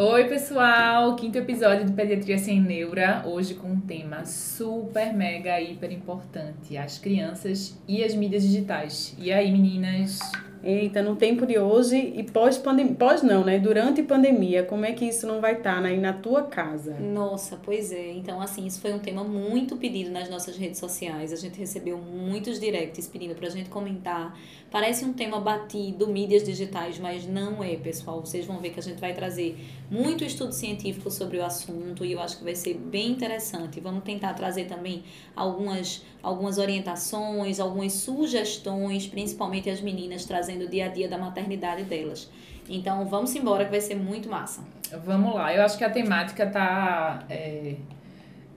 [0.00, 1.16] Oi, pessoal!
[1.16, 7.00] Quinto episódio de Pediatria Sem Neura, hoje com um tema super, mega, hiper importante: as
[7.00, 9.16] crianças e as mídias digitais.
[9.18, 10.20] E aí, meninas?
[10.62, 13.60] Eita, no tempo de hoje e pós-pandemia, pós não, né?
[13.60, 16.94] Durante pandemia, como é que isso não vai estar tá, aí na tua casa?
[16.98, 18.12] Nossa, pois é.
[18.12, 21.32] Então, assim, isso foi um tema muito pedido nas nossas redes sociais.
[21.32, 24.36] A gente recebeu muitos directs pedindo pra gente comentar.
[24.68, 28.20] Parece um tema batido, mídias digitais, mas não é, pessoal.
[28.20, 29.56] Vocês vão ver que a gente vai trazer
[29.90, 33.80] muito estudo científico sobre o assunto e eu acho que vai ser bem interessante.
[33.80, 35.02] Vamos tentar trazer também
[35.34, 41.84] algumas, algumas orientações, algumas sugestões, principalmente as meninas trazendo o dia a dia da maternidade
[41.84, 42.30] delas.
[42.68, 44.62] Então vamos embora que vai ser muito massa.
[45.04, 47.76] Vamos lá, eu acho que a temática tá, é,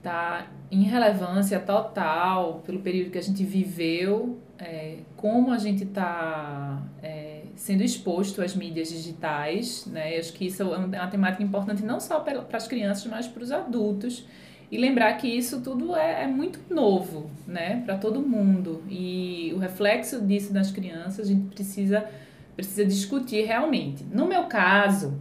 [0.02, 6.82] tá em relevância total pelo período que a gente viveu, é, como a gente está
[7.02, 7.21] é,
[7.54, 10.16] sendo exposto às mídias digitais, né?
[10.16, 13.42] Eu acho que isso é uma temática importante não só para as crianças, mas para
[13.42, 14.26] os adultos.
[14.70, 18.82] E lembrar que isso tudo é, é muito novo, né, para todo mundo.
[18.88, 22.08] E o reflexo disso nas crianças a gente precisa,
[22.56, 24.02] precisa discutir realmente.
[24.04, 25.20] No meu caso,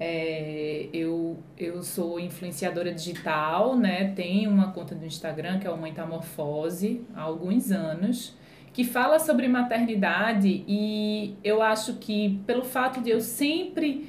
[0.00, 4.12] é, eu, eu sou influenciadora digital, né?
[4.16, 8.36] Tenho uma conta do Instagram que é o Metamorfose há alguns anos
[8.78, 14.08] que fala sobre maternidade e eu acho que pelo fato de eu sempre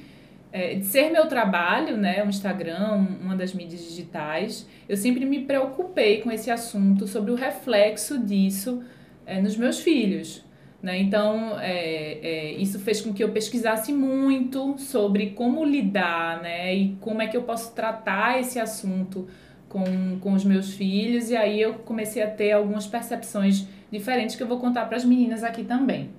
[0.52, 5.40] é, de ser meu trabalho, né, o Instagram, uma das mídias digitais, eu sempre me
[5.40, 8.80] preocupei com esse assunto sobre o reflexo disso
[9.26, 10.44] é, nos meus filhos.
[10.80, 11.00] Né?
[11.00, 16.72] Então, é, é, isso fez com que eu pesquisasse muito sobre como lidar né?
[16.76, 19.26] e como é que eu posso tratar esse assunto
[19.68, 24.42] com, com os meus filhos, e aí eu comecei a ter algumas percepções diferentes que
[24.42, 26.10] eu vou contar para as meninas aqui também.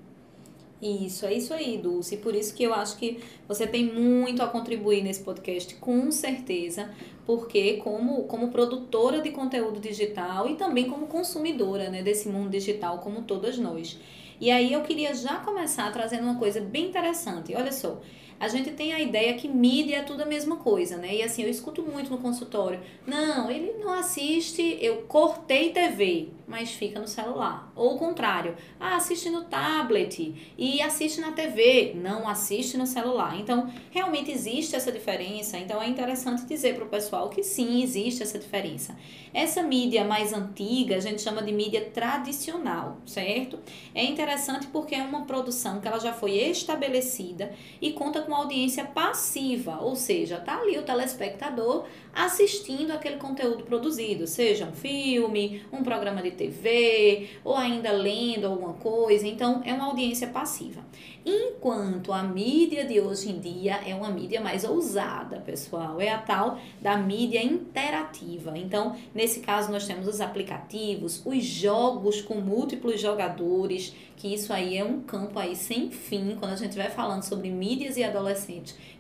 [0.81, 2.17] Isso, é isso aí, Dulce.
[2.17, 6.89] Por isso que eu acho que você tem muito a contribuir nesse podcast, com certeza,
[7.23, 12.97] porque como, como produtora de conteúdo digital e também como consumidora né, desse mundo digital,
[12.97, 13.99] como todas nós.
[14.39, 17.53] E aí eu queria já começar trazendo uma coisa bem interessante.
[17.53, 18.01] Olha só,
[18.41, 21.13] a gente tem a ideia que mídia é tudo a mesma coisa, né?
[21.13, 22.79] E assim, eu escuto muito no consultório.
[23.05, 27.71] Não, ele não assiste, eu cortei TV mas fica no celular.
[27.77, 33.39] Ou o contrário, ah, assiste no tablet e assiste na TV, não assiste no celular.
[33.39, 35.57] Então, realmente existe essa diferença.
[35.57, 38.97] Então, é interessante dizer para o pessoal que sim, existe essa diferença.
[39.33, 43.57] Essa mídia mais antiga, a gente chama de mídia tradicional, certo?
[43.95, 48.85] É interessante porque é uma produção que ela já foi estabelecida e conta com audiência
[48.85, 55.81] passiva, ou seja, tá ali o telespectador assistindo aquele conteúdo produzido, seja um filme, um
[55.83, 59.27] programa de TV ou ainda lendo alguma coisa.
[59.27, 60.81] Então, é uma audiência passiva.
[61.23, 66.17] Enquanto a mídia de hoje em dia é uma mídia mais ousada, pessoal, é a
[66.17, 68.57] tal da mídia interativa.
[68.57, 74.77] Então, nesse caso, nós temos os aplicativos, os jogos com múltiplos jogadores, que isso aí
[74.77, 76.35] é um campo aí sem fim.
[76.39, 78.20] Quando a gente vai falando sobre mídias e adolescentes,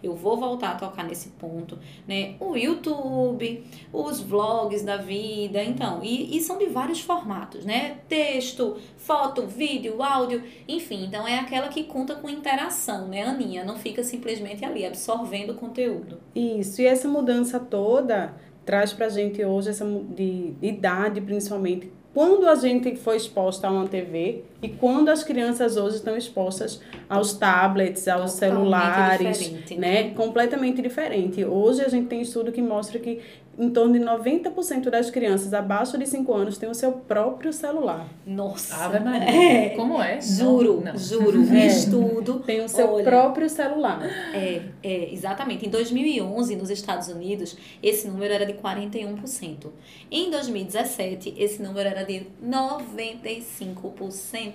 [0.01, 1.77] eu vou voltar a tocar nesse ponto,
[2.07, 2.35] né?
[2.39, 7.97] O YouTube, os vlogs da vida, então, e, e são de vários formatos, né?
[8.07, 13.63] Texto, foto, vídeo, áudio, enfim, então é aquela que conta com interação, né, Aninha?
[13.63, 16.19] Não fica simplesmente ali absorvendo o conteúdo.
[16.35, 18.33] Isso, e essa mudança toda
[18.65, 23.87] traz pra gente hoje essa de idade, principalmente, quando a gente foi exposta a uma
[23.87, 26.79] TV e quando as crianças hoje estão expostas
[27.09, 29.77] aos tablets, aos celulares, né?
[29.77, 30.09] né?
[30.11, 31.43] Completamente diferente.
[31.43, 33.19] Hoje a gente tem estudo que mostra que
[33.57, 38.07] em torno de 90% das crianças abaixo de 5 anos têm o seu próprio celular.
[38.25, 38.75] Nossa!
[38.75, 39.29] Ave Maria.
[39.29, 39.69] É.
[39.69, 40.21] Como é?
[40.21, 40.97] Juro, não.
[40.97, 41.43] juro.
[41.53, 41.67] É.
[41.67, 42.39] Estudo.
[42.39, 44.01] Tem o seu Olha, próprio celular.
[44.33, 45.65] É, é, exatamente.
[45.65, 49.67] Em 2011, nos Estados Unidos, esse número era de 41%.
[50.09, 54.50] Em 2017, esse número era de 95%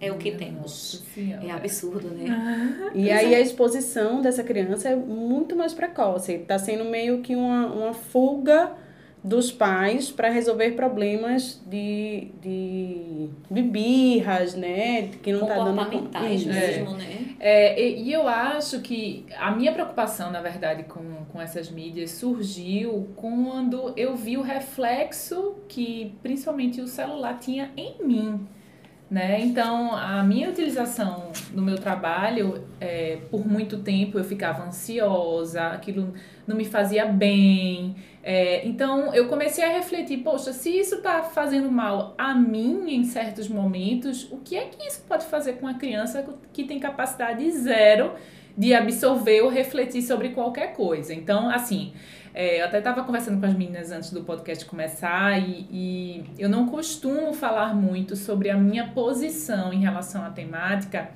[0.00, 1.02] é o que temos.
[1.16, 2.90] É absurdo, né?
[2.92, 6.32] e aí a exposição dessa criança é muito mais precoce.
[6.32, 8.72] Está sendo meio que uma, uma fuga
[9.24, 15.10] dos pais para resolver problemas de, de, de birras, né?
[15.22, 16.48] Que não tá dando Isso.
[16.48, 17.36] mesmo, né?
[17.38, 22.10] É, e, e eu acho que a minha preocupação, na verdade, com, com essas mídias
[22.10, 28.46] surgiu quando eu vi o reflexo que principalmente o celular tinha em mim.
[29.12, 29.42] Né?
[29.42, 36.14] Então, a minha utilização no meu trabalho, é, por muito tempo eu ficava ansiosa, aquilo
[36.46, 37.94] não me fazia bem.
[38.22, 43.04] É, então, eu comecei a refletir: poxa, se isso está fazendo mal a mim em
[43.04, 47.50] certos momentos, o que é que isso pode fazer com a criança que tem capacidade
[47.50, 48.14] zero
[48.56, 51.12] de absorver ou refletir sobre qualquer coisa?
[51.12, 51.92] Então, assim.
[52.34, 56.48] É, eu até estava conversando com as meninas antes do podcast começar e, e eu
[56.48, 61.10] não costumo falar muito sobre a minha posição em relação à temática,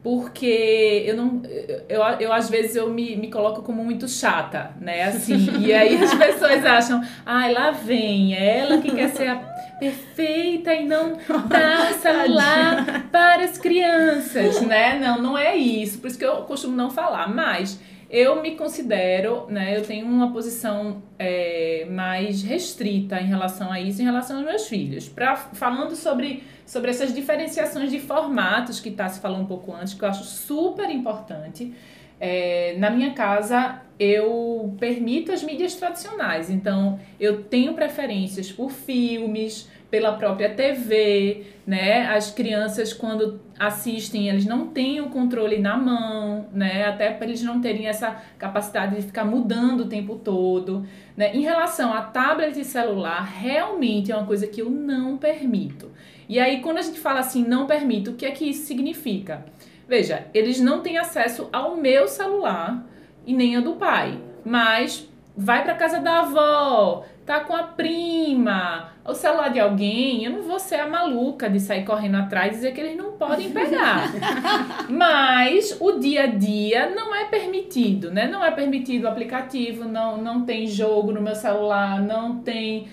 [0.00, 1.42] porque eu não
[1.88, 5.02] eu, eu às vezes eu me, me coloco como muito chata, né?
[5.04, 9.36] Assim, e aí as pessoas acham, ai, lá vem, é ela que quer ser a
[9.80, 11.18] perfeita e não
[11.48, 15.00] dá o celular para as crianças, né?
[15.00, 15.98] Não, não é isso.
[15.98, 17.80] Por isso que eu costumo não falar, mas
[18.14, 24.00] eu me considero, né, eu tenho uma posição é, mais restrita em relação a isso,
[24.00, 25.08] em relação aos meus filhos.
[25.08, 29.94] Pra, falando sobre, sobre essas diferenciações de formatos que tá se falando um pouco antes,
[29.94, 31.74] que eu acho super importante.
[32.20, 39.68] É, na minha casa, eu permito as mídias tradicionais, então eu tenho preferências por filmes,
[39.90, 42.06] pela própria TV, né?
[42.08, 46.84] As crianças quando assistem, eles não têm o controle na mão, né?
[46.84, 50.84] Até para eles não terem essa capacidade de ficar mudando o tempo todo,
[51.16, 51.34] né?
[51.34, 55.90] Em relação a tablet e celular, realmente é uma coisa que eu não permito.
[56.28, 59.44] E aí quando a gente fala assim, não permito, o que é que isso significa?
[59.86, 62.84] Veja, eles não têm acesso ao meu celular
[63.26, 68.92] e nem ao do pai, mas vai para casa da avó, tá com a prima,
[69.04, 72.56] o celular de alguém, eu não vou ser a maluca de sair correndo atrás e
[72.56, 74.12] dizer que eles não podem pegar.
[74.88, 78.28] Mas o dia a dia não é permitido, né?
[78.28, 82.86] Não é permitido o aplicativo, não, não tem jogo no meu celular, não tem.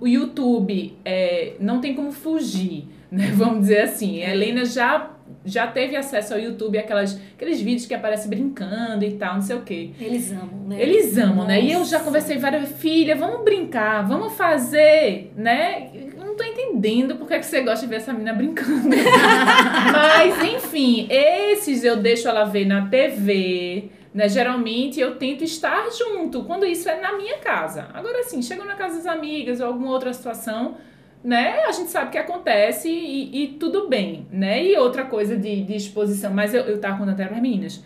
[0.00, 3.32] O YouTube é, não tem como fugir, né?
[3.34, 4.22] Vamos dizer assim.
[4.22, 5.13] A Helena já
[5.44, 9.56] já teve acesso ao YouTube, aquelas, aqueles vídeos que aparece brincando e tal, não sei
[9.56, 9.90] o quê.
[10.00, 10.80] Eles amam, né?
[10.80, 11.48] Eles amam, Nossa.
[11.48, 11.60] né?
[11.60, 15.90] E eu já conversei várias filha, vamos brincar, vamos fazer, né?
[15.94, 18.88] Eu não tô entendendo porque é que você gosta de ver essa menina brincando.
[19.92, 24.28] Mas, enfim, esses eu deixo ela ver na TV, né?
[24.28, 27.88] Geralmente eu tento estar junto, quando isso é na minha casa.
[27.92, 30.76] Agora, assim, chegou na casa das amigas ou alguma outra situação,
[31.24, 31.64] né?
[31.64, 34.62] A gente sabe que acontece e, e tudo bem, né?
[34.62, 37.82] E outra coisa de, de exposição, mas eu, eu tava contando até para meninas.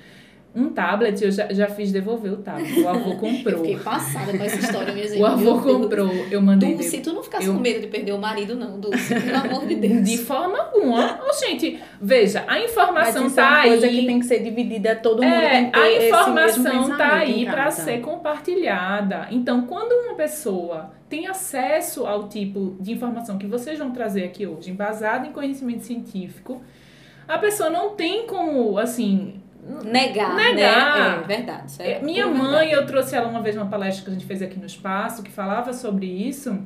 [0.54, 2.80] Um tablet, eu já, já fiz devolver o tablet.
[2.80, 3.58] O avô Eu comprou.
[3.58, 5.20] fiquei passada com essa história, minha gente.
[5.20, 5.76] O avô Meu Deus.
[5.82, 6.74] comprou, eu mandei.
[6.74, 9.14] Dulce, tu não ficasse Eu- com medo de perder o marido, não, Dulce.
[9.14, 10.02] Pelo amor de Deus.
[10.04, 11.20] De forma alguma.
[11.22, 14.00] Ô, gente, veja, a Mas informação isso é tá uma coisa aí.
[14.00, 16.96] que tem que ser dividida, todo mundo É, tem que ter a esse mesmo informação
[16.96, 19.28] tá aí para ser compartilhada.
[19.30, 24.46] Então, quando uma pessoa tem acesso ao tipo de informação que vocês vão trazer aqui
[24.46, 26.60] hoje, embasada em conhecimento científico,
[27.26, 29.34] a pessoa não tem como, assim,
[29.84, 31.18] Negar, Negar.
[31.18, 31.24] né?
[31.24, 31.74] É verdade.
[31.80, 32.72] é É, minha mãe, verdade.
[32.72, 35.30] eu trouxe ela uma vez numa palestra que a gente fez aqui no espaço, que
[35.30, 36.58] falava sobre isso.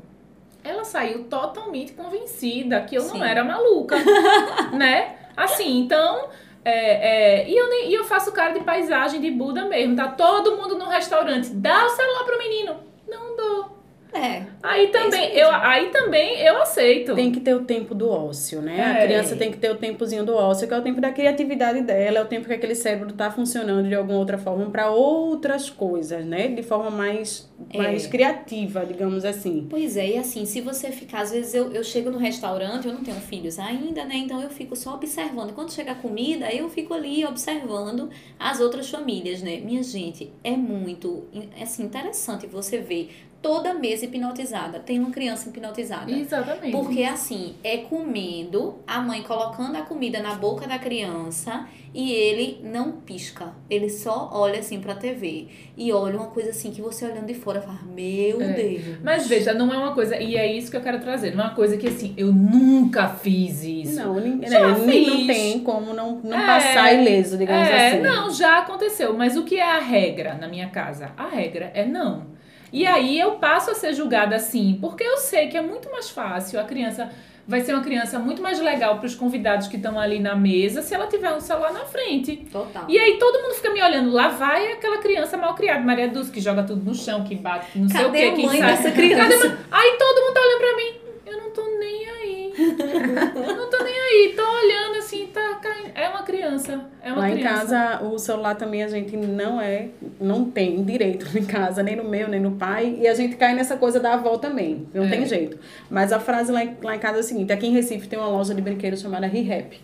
[0.65, 3.19] Ela saiu totalmente convencida que eu Sim.
[3.19, 3.97] não era maluca,
[4.73, 5.17] né?
[5.37, 6.29] Assim, então.
[6.65, 9.97] é, é, e, eu, nem- e eu faço cara de paisagem de Buda mesmo.
[9.97, 11.49] Tá todo mundo no restaurante.
[11.51, 12.77] Dá o celular pro menino.
[13.09, 13.72] Não dou.
[14.13, 14.43] É.
[14.63, 17.15] Aí também, eu, aí também eu aceito.
[17.15, 18.79] Tem que ter o tempo do ócio, né?
[18.79, 19.03] É.
[19.03, 21.81] A criança tem que ter o tempozinho do ócio, que é o tempo da criatividade
[21.81, 25.71] dela, é o tempo que aquele cérebro está funcionando de alguma outra forma para outras
[25.71, 26.49] coisas, né?
[26.49, 27.79] De forma mais, É.
[27.79, 29.67] mais criativa, digamos assim.
[29.71, 32.93] Pois é, e assim, se você ficar, às vezes eu, eu chego no restaurante, eu
[32.93, 34.17] não tenho filhos ainda, né?
[34.17, 35.55] Então eu fico só observando.
[35.55, 39.57] Quando chega a comida, eu fico ali observando as outras famílias, né?
[39.65, 41.25] Minha gente, é muito
[41.61, 43.11] assim, interessante você ver
[43.43, 44.79] toda mesa hipnotizada.
[44.79, 46.11] Tem uma criança hipnotizada.
[46.11, 46.71] Exatamente.
[46.71, 52.61] Porque assim, é comendo, a mãe colocando a comida na boca da criança e ele
[52.63, 53.53] não pisca.
[53.69, 55.49] Ele só olha assim pra TV.
[55.77, 58.53] E olha uma coisa assim que você olhando de fora fala: Meu É.
[58.53, 58.83] Deus.
[59.03, 61.49] Mas veja, não é uma coisa, e é isso que eu quero trazer, não é
[61.49, 63.97] uma coisa que assim, eu nunca fiz isso.
[63.97, 65.07] Não, ninguém, Já né, fiz.
[65.09, 66.47] não tem como não, não É.
[66.47, 68.01] passar ileso, digamos é, assim.
[68.01, 69.15] não, já aconteceu.
[69.17, 71.11] Mas o que é a regra na minha casa?
[71.17, 72.32] A regra é não.
[72.73, 76.09] E aí eu passo a ser julgada assim, porque eu sei que é muito mais
[76.09, 77.11] fácil a criança
[77.47, 80.81] vai ser uma criança muito mais legal para os convidados que estão ali na mesa
[80.81, 82.37] se ela tiver um celular na frente.
[82.51, 82.85] Total.
[82.89, 86.31] E aí todo mundo fica me olhando, lá vai aquela criança mal criada, Maria Dulce,
[86.31, 88.61] que joga tudo no chão, que bate, que não sei o Cadê quê, que sai.
[88.61, 89.23] dessa criança?
[89.23, 89.59] Cadê a mãe?
[89.71, 90.95] Aí todo mundo tá olhando pra mim,
[91.27, 92.53] eu não tô nem aí.
[92.57, 95.91] Eu não tô nem aí, tô olhando assim, tá caindo.
[95.95, 97.59] É uma criança, é uma Lá em criança.
[97.77, 99.89] casa, o celular também a gente não é,
[100.21, 102.97] não tem direito em casa, nem no meu, nem no pai.
[103.01, 104.87] E a gente cai nessa coisa da avó também.
[104.95, 105.09] Não É.
[105.09, 105.59] tem jeito.
[105.91, 108.19] Mas a frase lá em, lá em casa é a seguinte: aqui em Recife tem
[108.19, 109.79] uma loja de brinquedos chamada ReHap.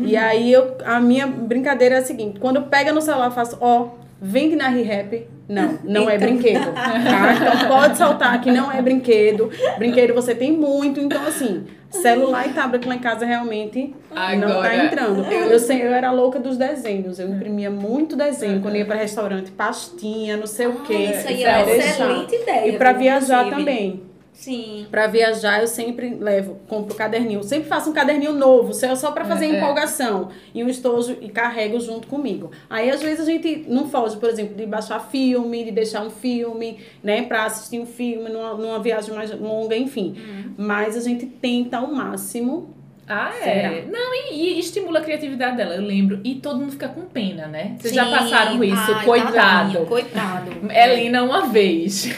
[0.00, 3.56] E aí eu, a minha brincadeira é a seguinte: quando pega no celular, eu faço,
[3.60, 3.88] ó,
[4.20, 5.26] vende na ReHap.
[5.48, 6.66] Não, não é brinquedo.
[6.74, 7.34] Tá?
[7.34, 9.50] Então pode soltar que não é brinquedo.
[9.78, 10.98] Brinquedo você tem muito.
[10.98, 15.24] Então, assim, celular e tablet lá em casa realmente não tá Agora, entrando.
[15.32, 17.18] Eu, sei, eu era louca dos desenhos.
[17.18, 20.94] Eu imprimia muito desenho quando ia para restaurante, pastinha, não sei o quê.
[20.94, 21.88] Ah, isso aí é uma deixar.
[21.88, 22.68] excelente ideia.
[22.68, 23.56] E para viajar inclusive.
[23.56, 24.02] também.
[24.36, 24.86] Sim.
[24.90, 27.42] Para viajar, eu sempre levo, compro caderninho.
[27.42, 29.56] Sempre faço um caderninho novo, só só para fazer É, é.
[29.56, 30.28] empolgação.
[30.54, 32.50] E um estojo e carrego junto comigo.
[32.68, 36.10] Aí, às vezes, a gente não foge, por exemplo, de baixar filme, de deixar um
[36.10, 40.14] filme, né, para assistir um filme numa, numa viagem mais longa, enfim.
[40.18, 40.54] Uhum.
[40.58, 42.75] Mas a gente tenta ao máximo.
[43.08, 43.42] Ah, é.
[43.44, 43.70] Será?
[43.90, 46.20] Não, e, e estimula a criatividade dela, eu lembro.
[46.24, 47.76] E todo mundo fica com pena, né?
[47.78, 48.10] Vocês já Sim.
[48.10, 49.32] passaram isso, Ai, coitado.
[49.34, 50.50] tadinho, Coitado.
[50.72, 52.08] Elina, uma vez,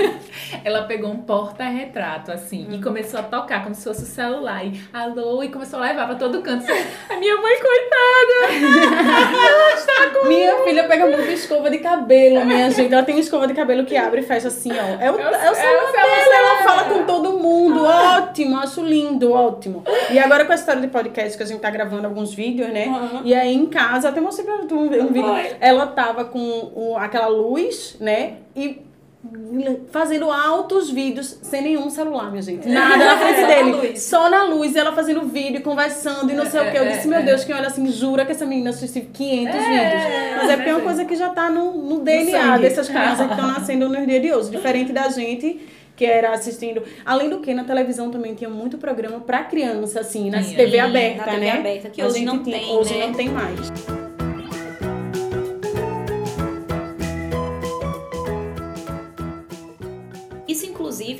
[0.64, 2.74] ela pegou um porta-retrato, assim, Hum.
[2.74, 4.64] e começou a tocar como se fosse o celular.
[4.66, 6.66] E alô, e começou a levar pra todo canto.
[7.08, 9.06] A minha mãe, coitada!
[10.28, 12.92] Minha filha pega muito escova de cabelo, minha gente.
[12.92, 15.02] Ela tem uma escova de cabelo que abre e fecha assim, ó.
[15.02, 17.84] É o, É o- é o celular é celular dela, ela fala com todo mundo.
[17.84, 19.84] Ótimo, acho lindo, ótimo.
[20.10, 22.86] E agora com a história de podcast que a gente tá gravando alguns vídeos, né?
[23.24, 25.34] E aí em casa, até mostrei pra tu um, um vídeo.
[25.60, 26.38] Ela tava com
[26.74, 28.34] o- aquela luz, né?
[28.54, 28.84] E
[29.90, 32.68] fazendo altos vídeos sem nenhum celular, minha gente.
[32.68, 33.72] Nada na frente Só na dele.
[33.72, 34.02] luz.
[34.02, 36.76] Só na luz, e ela fazendo vídeo, conversando e não sei o que.
[36.78, 37.22] Eu É, disse, é, meu é.
[37.22, 40.36] Deus, quem olha assim, jura que essa menina assistiu 500 É, vídeos.
[40.36, 40.84] Mas é porque é uma é.
[40.84, 42.62] coisa que já tá no, no DNA sangue.
[42.62, 44.50] dessas crianças que estão nascendo nos dias de hoje.
[44.50, 45.60] Diferente da gente
[45.96, 46.82] que era assistindo.
[47.04, 50.56] Além do que, na televisão também tinha muito programa pra criança, assim, na Tinha.
[50.56, 51.50] TV Sim, aberta, na TV né?
[51.52, 53.06] aberta, que A hoje não tem, Hoje né?
[53.06, 54.05] não tem mais.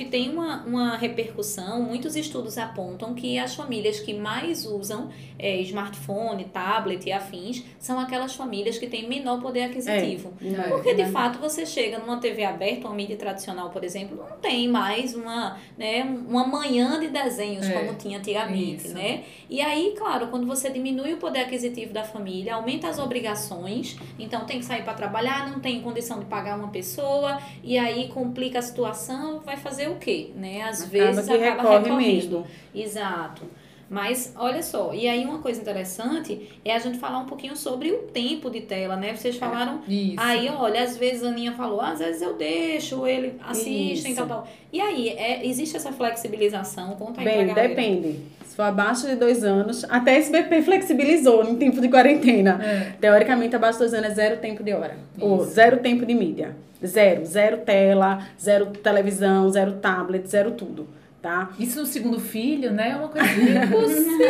[0.06, 1.82] Tem uma, uma repercussão.
[1.82, 7.98] Muitos estudos apontam que as famílias que mais usam é, smartphone, tablet e afins são
[8.00, 10.32] aquelas famílias que têm menor poder aquisitivo.
[10.42, 11.10] É, Porque, de né?
[11.10, 15.58] fato, você chega numa TV aberta, uma mídia tradicional, por exemplo, não tem mais uma,
[15.76, 18.94] né, uma manhã de desenhos É, como tinha antigamente, isso.
[18.94, 19.24] né?
[19.48, 24.44] E aí, claro, quando você diminui o poder aquisitivo da família, aumenta as obrigações, então
[24.44, 28.58] tem que sair para trabalhar, não tem condição de pagar uma pessoa, e aí complica
[28.58, 30.62] a situação, vai fazer o quê, né?
[30.62, 31.96] Às vezes que acaba recorre recorrendo.
[31.96, 32.46] mesmo.
[32.74, 33.42] Exato.
[33.88, 37.92] Mas olha só, e aí uma coisa interessante é a gente falar um pouquinho sobre
[37.92, 39.14] o tempo de tela, né?
[39.14, 40.16] Vocês falaram Isso.
[40.18, 44.16] Aí, olha, às vezes a Aninha falou, às vezes eu deixo, ele assiste e Isso.
[44.16, 44.48] tal, tal.
[44.72, 46.96] E aí, é, existe essa flexibilização?
[46.96, 48.20] Conta aí Bem, depende.
[48.44, 52.60] Se for abaixo de dois anos, até a SBP flexibilizou no tempo de quarentena.
[52.60, 52.92] É.
[53.00, 54.96] Teoricamente, abaixo de dois anos é zero tempo de hora.
[55.20, 55.52] Ou Isso.
[55.52, 56.56] zero tempo de mídia.
[56.84, 57.24] Zero.
[57.24, 60.88] Zero tela, zero televisão, zero tablet, zero tudo.
[61.26, 61.50] Tá?
[61.58, 62.90] Isso no segundo filho, né?
[62.90, 64.26] É uma coisa impossível.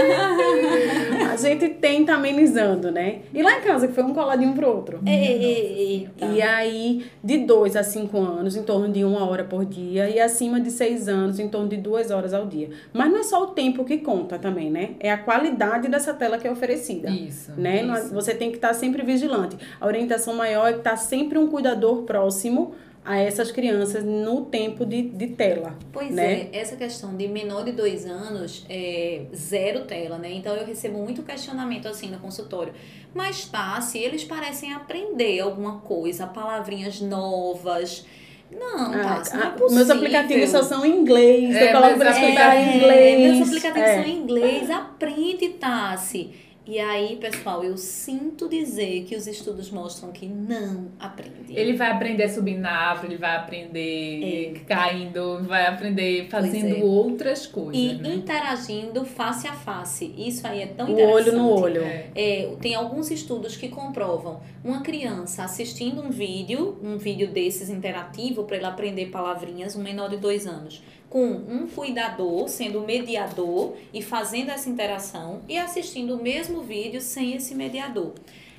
[1.31, 3.19] A gente tenta amenizando, né?
[3.35, 5.00] E lá em casa, que foi um coladinho pro outro.
[5.07, 6.25] Eita.
[6.25, 10.09] E aí, de 2 a 5 anos, em torno de uma hora por dia.
[10.09, 12.71] E acima de 6 anos, em torno de duas horas ao dia.
[12.95, 14.93] Mas não é só o tempo que conta também, né?
[14.99, 17.11] É a qualidade dessa tela que é oferecida.
[17.11, 17.53] Isso.
[17.59, 17.81] Né?
[17.81, 18.15] É- isso.
[18.15, 19.59] Você tem que estar sempre vigilante.
[19.79, 22.75] A orientação maior é que estar sempre um cuidador próximo
[23.07, 25.79] a essas crianças no tempo de, de tela.
[25.93, 26.49] Pois né?
[26.53, 30.33] é, essa questão de menor de dois anos, é zero tela, né?
[30.33, 32.73] Então eu recebo muito questionamento assim no consultório.
[33.15, 38.05] Mas tá, se eles parecem aprender alguma coisa, palavrinhas novas.
[38.51, 39.75] Não, tá, isso não é Ah, possível.
[39.77, 41.55] meus aplicativos só são em inglês.
[41.55, 43.37] É, eu coloco pra escutar é, em inglês.
[43.37, 43.95] Meus aplicativos É.
[43.95, 46.31] são em inglês, aprende, Tassi.
[46.66, 51.54] E aí, pessoal, eu sinto dizer que os estudos mostram que não aprende.
[51.54, 56.82] Ele vai aprender subindo na árvore, ele vai aprender caindo, vai aprender fazendo é.
[56.82, 57.80] outras coisas.
[57.80, 58.14] E né?
[58.16, 60.12] interagindo face a face.
[60.18, 61.28] Isso aí é tão O interessante.
[61.28, 61.82] olho no olho.
[61.82, 62.11] É.
[62.16, 68.42] É, tem alguns estudos que comprovam uma criança assistindo um vídeo, um vídeo desses interativo
[68.42, 74.02] para ele aprender palavrinhas, um menor de dois anos, com um cuidador sendo mediador e
[74.02, 78.12] fazendo essa interação e assistindo o mesmo vídeo sem esse mediador.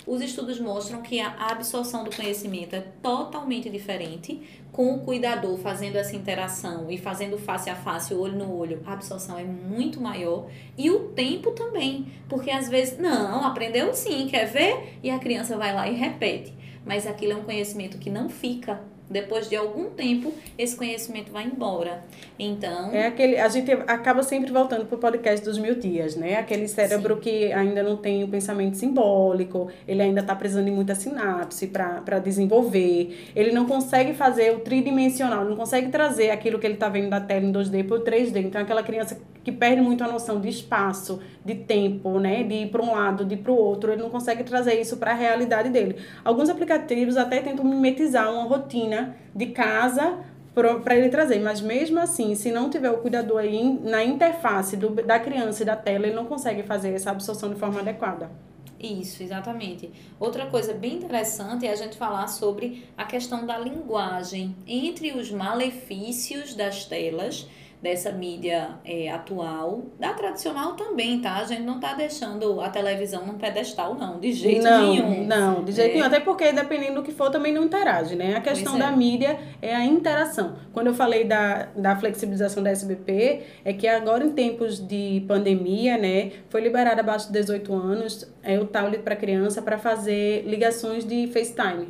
[0.08, 5.98] Os estudos mostram que a absorção do conhecimento é totalmente diferente com o cuidador fazendo
[5.98, 8.82] essa interação e fazendo face a face, olho no olho.
[8.86, 10.48] A absorção é muito maior
[10.78, 14.98] e o tempo também, porque às vezes não, aprendeu sim, quer ver?
[15.04, 18.82] E a criança vai lá e repete, mas aquilo é um conhecimento que não fica
[19.10, 22.04] depois de algum tempo, esse conhecimento vai embora.
[22.38, 22.92] Então.
[22.92, 23.38] É aquele.
[23.38, 26.36] A gente acaba sempre voltando para o podcast dos mil dias, né?
[26.36, 27.22] Aquele cérebro Sim.
[27.22, 32.20] que ainda não tem o pensamento simbólico, ele ainda está precisando de muita sinapse para
[32.20, 33.32] desenvolver.
[33.36, 37.22] Ele não consegue fazer o tridimensional, não consegue trazer aquilo que ele está vendo da
[37.22, 38.38] tela em 2D para o 3D.
[38.44, 39.18] Então, aquela criança
[39.48, 42.44] que perde muito a noção de espaço, de tempo, né?
[42.44, 44.98] De ir para um lado, de ir para o outro, ele não consegue trazer isso
[44.98, 45.96] para a realidade dele.
[46.26, 50.18] Alguns aplicativos até tentam mimetizar uma rotina de casa
[50.54, 51.40] para ele trazer.
[51.40, 55.66] Mas mesmo assim, se não tiver o cuidador aí na interface do, da criança e
[55.66, 58.30] da tela, ele não consegue fazer essa absorção de forma adequada.
[58.78, 59.90] Isso, exatamente.
[60.20, 65.32] Outra coisa bem interessante é a gente falar sobre a questão da linguagem entre os
[65.32, 67.48] malefícios das telas
[67.82, 71.36] dessa mídia é, atual, da tradicional também, tá?
[71.36, 75.26] A gente não tá deixando a televisão num pedestal, não, de jeito não, nenhum.
[75.26, 75.94] Não, de jeito é.
[75.94, 76.06] nenhum.
[76.06, 78.36] Até porque, dependendo do que for, também não interage, né?
[78.36, 78.80] A questão é.
[78.80, 80.56] da mídia é a interação.
[80.74, 85.98] Quando eu falei da, da flexibilização da SBP, é que agora em tempos de pandemia,
[85.98, 91.06] né, foi liberado abaixo de 18 anos é, o tablet para criança para fazer ligações
[91.06, 91.90] de FaceTime.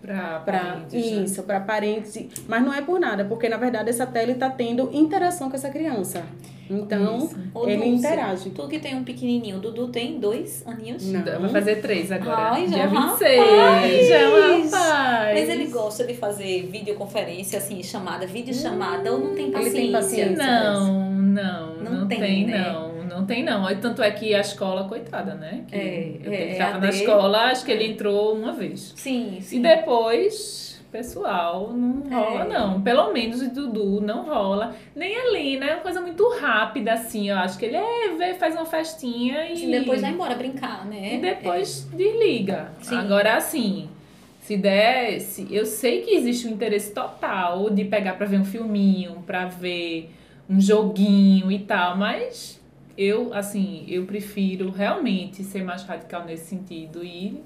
[0.00, 0.76] Para.
[0.76, 0.86] Né?
[0.92, 2.28] Isso, para parentes.
[2.46, 5.70] Mas não é por nada, porque na verdade essa tela está tendo interação com essa
[5.70, 6.24] criança.
[6.70, 7.30] Então,
[7.66, 8.50] ele Dulce, interage.
[8.50, 11.06] Tu que tem um pequenininho, Dudu tem dois aninhos?
[11.06, 11.22] Não.
[11.40, 12.52] Vai fazer três agora.
[12.52, 13.40] Ai, já Dia 26.
[13.40, 14.08] Rapaz.
[14.08, 15.40] Já é rapaz.
[15.40, 19.78] Mas ele gosta de fazer videoconferência, assim, chamada, videochamada, hum, ou não tem paciência?
[19.78, 20.36] Ele tem paciência.
[20.36, 22.70] Não, não, não, não tem, tem né?
[22.70, 22.87] não.
[23.08, 23.64] Não tem, não.
[23.80, 25.64] Tanto é que a escola, coitada, né?
[25.66, 28.92] Que é, eu é, estava na escola, acho que ele entrou uma vez.
[28.94, 29.58] Sim, sim.
[29.58, 32.48] E depois, pessoal, não rola, é.
[32.48, 32.80] não.
[32.82, 34.74] Pelo menos o Dudu não rola.
[34.94, 35.70] Nem ali, né?
[35.70, 37.30] É uma coisa muito rápida, assim.
[37.30, 39.64] Eu acho que ele é, faz uma festinha e.
[39.64, 41.14] E depois vai embora brincar, né?
[41.14, 41.96] E depois é.
[41.96, 42.72] desliga.
[42.82, 42.96] Sim.
[42.96, 43.88] Agora, assim.
[44.40, 48.46] Se der, se, eu sei que existe um interesse total de pegar para ver um
[48.46, 50.10] filminho, para ver
[50.48, 52.57] um joguinho e tal, mas
[52.98, 57.40] eu, assim, eu prefiro realmente ser mais radical nesse sentido e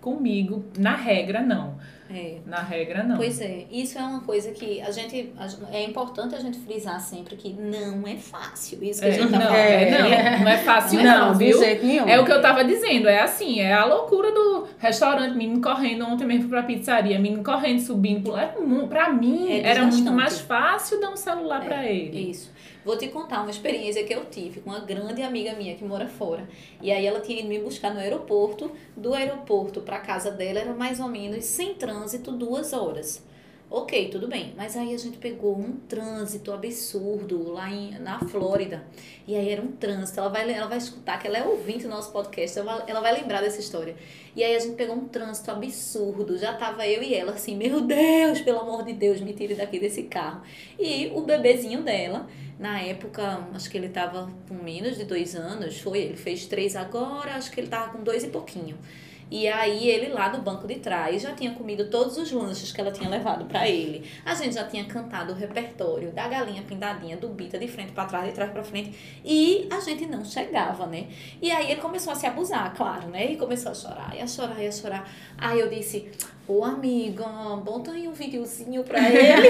[0.00, 1.76] comigo, na regra, não.
[2.10, 2.36] É.
[2.46, 3.16] Na regra, não.
[3.16, 5.32] Pois é, isso é uma coisa que a gente.
[5.72, 8.84] É importante a gente frisar sempre que não é fácil.
[8.84, 9.58] Isso que é, a gente tá não, falando.
[9.58, 11.58] É, não, não é fácil, não, não viu?
[11.58, 12.06] jeito nenhum.
[12.06, 16.04] É o que eu tava dizendo, é assim, é a loucura do restaurante, menino correndo,
[16.04, 18.36] ontem mesmo pra pizzaria, menino correndo, subindo.
[18.36, 18.54] É,
[18.88, 22.30] pra mim, é era muito mais fácil dar um celular é, pra ele.
[22.30, 22.52] Isso.
[22.84, 26.06] Vou te contar uma experiência que eu tive com uma grande amiga minha que mora
[26.06, 26.46] fora.
[26.82, 28.70] E aí ela tinha ido me buscar no aeroporto.
[28.94, 33.24] Do aeroporto para casa dela era mais ou menos sem trânsito duas horas.
[33.70, 34.52] Ok, tudo bem.
[34.56, 38.84] Mas aí a gente pegou um trânsito absurdo lá em, na Flórida.
[39.26, 40.20] E aí era um trânsito.
[40.20, 43.14] Ela vai, ela vai escutar, que ela é ouvinte do nosso podcast, ela, ela vai
[43.14, 43.96] lembrar dessa história.
[44.36, 46.38] E aí a gente pegou um trânsito absurdo.
[46.38, 49.80] Já tava eu e ela assim, meu Deus, pelo amor de Deus, me tire daqui
[49.80, 50.42] desse carro.
[50.78, 55.80] E o bebezinho dela na época, acho que ele estava com menos de dois anos,
[55.80, 58.78] foi, ele fez três agora, acho que ele estava com dois e pouquinho.
[59.30, 62.80] E aí ele lá no banco de trás já tinha comido todos os lanches que
[62.80, 64.08] ela tinha levado para ele.
[64.24, 68.04] A gente já tinha cantado o repertório da galinha pindadinha, do bita de frente para
[68.04, 71.08] trás, de trás para frente, e a gente não chegava, né?
[71.40, 73.32] E aí ele começou a se abusar, claro, né?
[73.32, 75.10] E começou a chorar, e a chorar, e a chorar.
[75.38, 76.10] Aí eu disse:
[76.46, 77.24] Ô amiga,
[77.64, 79.48] bota aí um videozinho pra ele.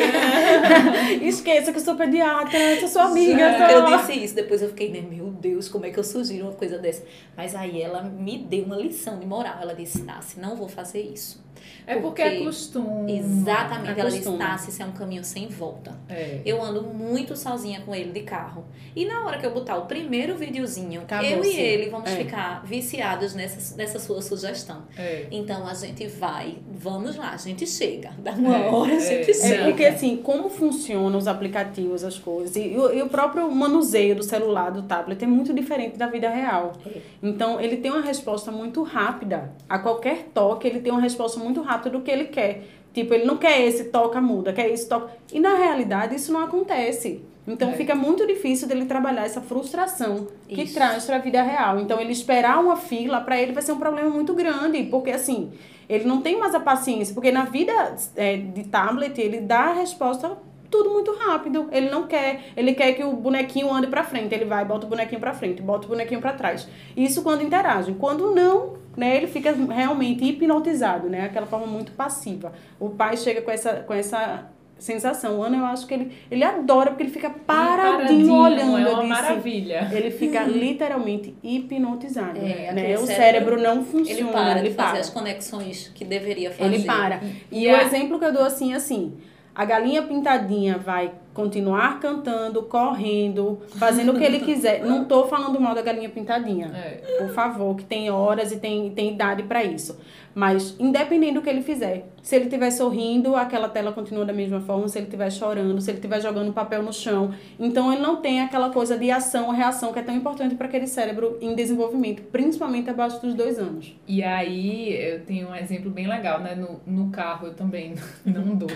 [1.27, 3.59] Esqueça que eu sou pediatra, sou sua amiga.
[3.59, 3.69] Só.
[3.69, 6.55] Eu disse isso, depois eu fiquei, né, meu Deus, como é que eu sugiro uma
[6.55, 7.03] coisa dessa?
[7.37, 9.57] Mas aí ela me deu uma lição de moral.
[9.61, 11.43] Ela disse, Nasce, não vou fazer isso.
[11.87, 13.19] É porque, porque é costume.
[13.19, 13.99] Exatamente.
[13.99, 15.97] É ela disse, Nasce, isso é um caminho sem volta.
[16.09, 16.41] É.
[16.45, 18.65] Eu ando muito sozinha com ele de carro.
[18.97, 21.51] E na hora que eu botar o primeiro videozinho, Acabou eu sim.
[21.51, 22.17] e ele vamos é.
[22.17, 24.85] ficar viciados nessa, nessa sua sugestão.
[24.97, 25.27] É.
[25.31, 28.11] Então a gente vai, vamos lá, a gente chega.
[28.19, 29.35] Dá uma é, hora, a gente é.
[29.35, 29.55] chega.
[29.55, 34.23] É porque assim, como funcionam os aplicativos, as coisas, e, e, o próprio manuseio do
[34.23, 36.75] celular, do tablet, é muito diferente da vida real.
[37.23, 39.51] Então ele tem uma resposta muito rápida.
[39.67, 42.63] A qualquer toque, ele tem uma resposta muito rápida do que ele quer.
[42.95, 45.11] Tipo, ele não quer esse toca, muda, quer esse toca.
[45.33, 47.21] E na realidade isso não acontece.
[47.47, 47.73] Então é.
[47.73, 50.75] fica muito difícil dele trabalhar essa frustração que isso.
[50.75, 51.81] traz para a vida real.
[51.81, 55.53] Então ele esperar uma fila para ele vai ser um problema muito grande, porque assim,
[55.89, 59.75] ele não tem mais a paciência, porque na vida é, de tablet ele dá a
[59.75, 60.39] resposta
[60.75, 61.69] tudo muito rápido.
[61.71, 64.89] Ele não quer, ele quer que o bonequinho ande para frente, ele vai, bota o
[64.89, 66.67] bonequinho para frente, bota o bonequinho para trás.
[66.97, 67.95] Isso quando interagem.
[67.95, 71.27] Quando não, né, ele fica realmente hipnotizado, né?
[71.27, 72.53] Aquela forma muito passiva.
[72.81, 75.39] O pai chega com essa com essa sensação.
[75.39, 78.77] O Ana, eu acho que ele, ele adora, porque ele fica paradinho, Paradinho, olhando.
[78.79, 79.09] É uma disse.
[79.09, 79.89] maravilha.
[79.93, 82.39] Ele fica literalmente hipnotizado.
[82.39, 82.95] É, né?
[82.99, 84.21] O cérebro, cérebro não funciona.
[84.21, 85.01] Ele para de ele fazer para.
[85.01, 86.75] as conexões que deveria fazer.
[86.75, 87.21] Ele para.
[87.51, 89.15] E, E o a- exemplo que eu dou assim, é assim,
[89.55, 94.85] a galinha pintadinha vai continuar cantando, correndo, fazendo o que ele quiser.
[94.85, 96.71] Não tô falando mal da galinha pintadinha.
[96.75, 97.19] É.
[97.19, 99.99] Por favor, que tem horas e tem, tem idade para isso.
[100.35, 104.61] Mas, independente do que ele fizer, se ele estiver sorrindo, aquela tela continua da mesma
[104.61, 104.89] forma.
[104.89, 107.33] Se ele estiver chorando, se ele estiver jogando papel no chão.
[107.59, 110.67] Então, ele não tem aquela coisa de ação ou reação que é tão importante para
[110.67, 113.95] aquele cérebro em desenvolvimento, principalmente abaixo dos dois anos.
[114.09, 116.57] E aí, eu tenho um exemplo bem legal, né?
[116.57, 117.95] No, no carro eu também
[118.27, 118.71] não dou.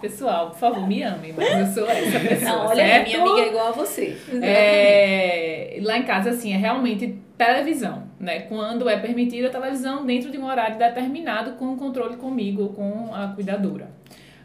[0.00, 3.08] Pessoal, por favor, me amem, mas eu sou essa pessoa, Não, olha, certo?
[3.08, 4.16] minha amiga é igual a você.
[4.42, 8.40] É, lá em casa, assim, é realmente televisão, né?
[8.40, 12.68] Quando é permitida a televisão dentro de um horário determinado com o controle comigo ou
[12.70, 13.90] com a cuidadora.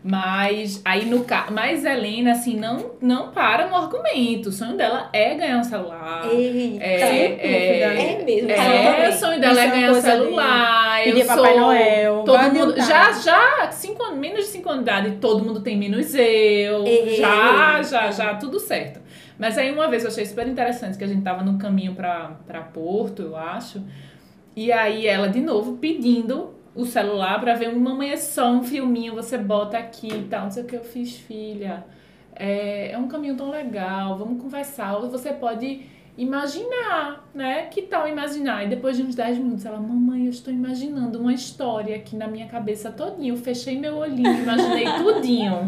[0.04, 4.50] Mas aí no caso, mas Helena assim não não para no argumento.
[4.50, 6.28] O sonho dela é ganhar um celular.
[6.28, 6.84] Eita.
[6.84, 8.02] É, é, dúvida.
[8.02, 8.52] É mesmo.
[8.52, 11.08] é, o sonho dela é é ganhar um celular.
[11.08, 13.14] Eu pedir sou Papai Noel, Todo mundo, adiantar.
[13.14, 16.84] já, já, cinco, menos de 5 anos de idade, todo mundo tem menos eu.
[16.88, 17.16] É.
[17.16, 19.00] Já, já, já, tudo certo.
[19.38, 22.62] Mas aí uma vez eu achei super interessante que a gente tava no caminho pra
[22.74, 23.84] Porto, eu acho.
[24.56, 28.64] E aí ela de novo pedindo o celular pra ver uma mamãe é só um
[28.64, 31.86] filminho, você bota aqui e tal, não sei o que eu fiz, filha.
[32.36, 34.96] É, é um caminho tão legal, vamos conversar.
[35.00, 35.86] Você pode
[36.18, 37.64] imaginar, né?
[37.68, 38.64] Que tal imaginar?
[38.66, 42.28] E depois de uns 10 minutos, ela, mamãe, eu estou imaginando uma história aqui na
[42.28, 43.32] minha cabeça todinha.
[43.32, 45.68] Eu fechei meu olhinho, imaginei tudinho.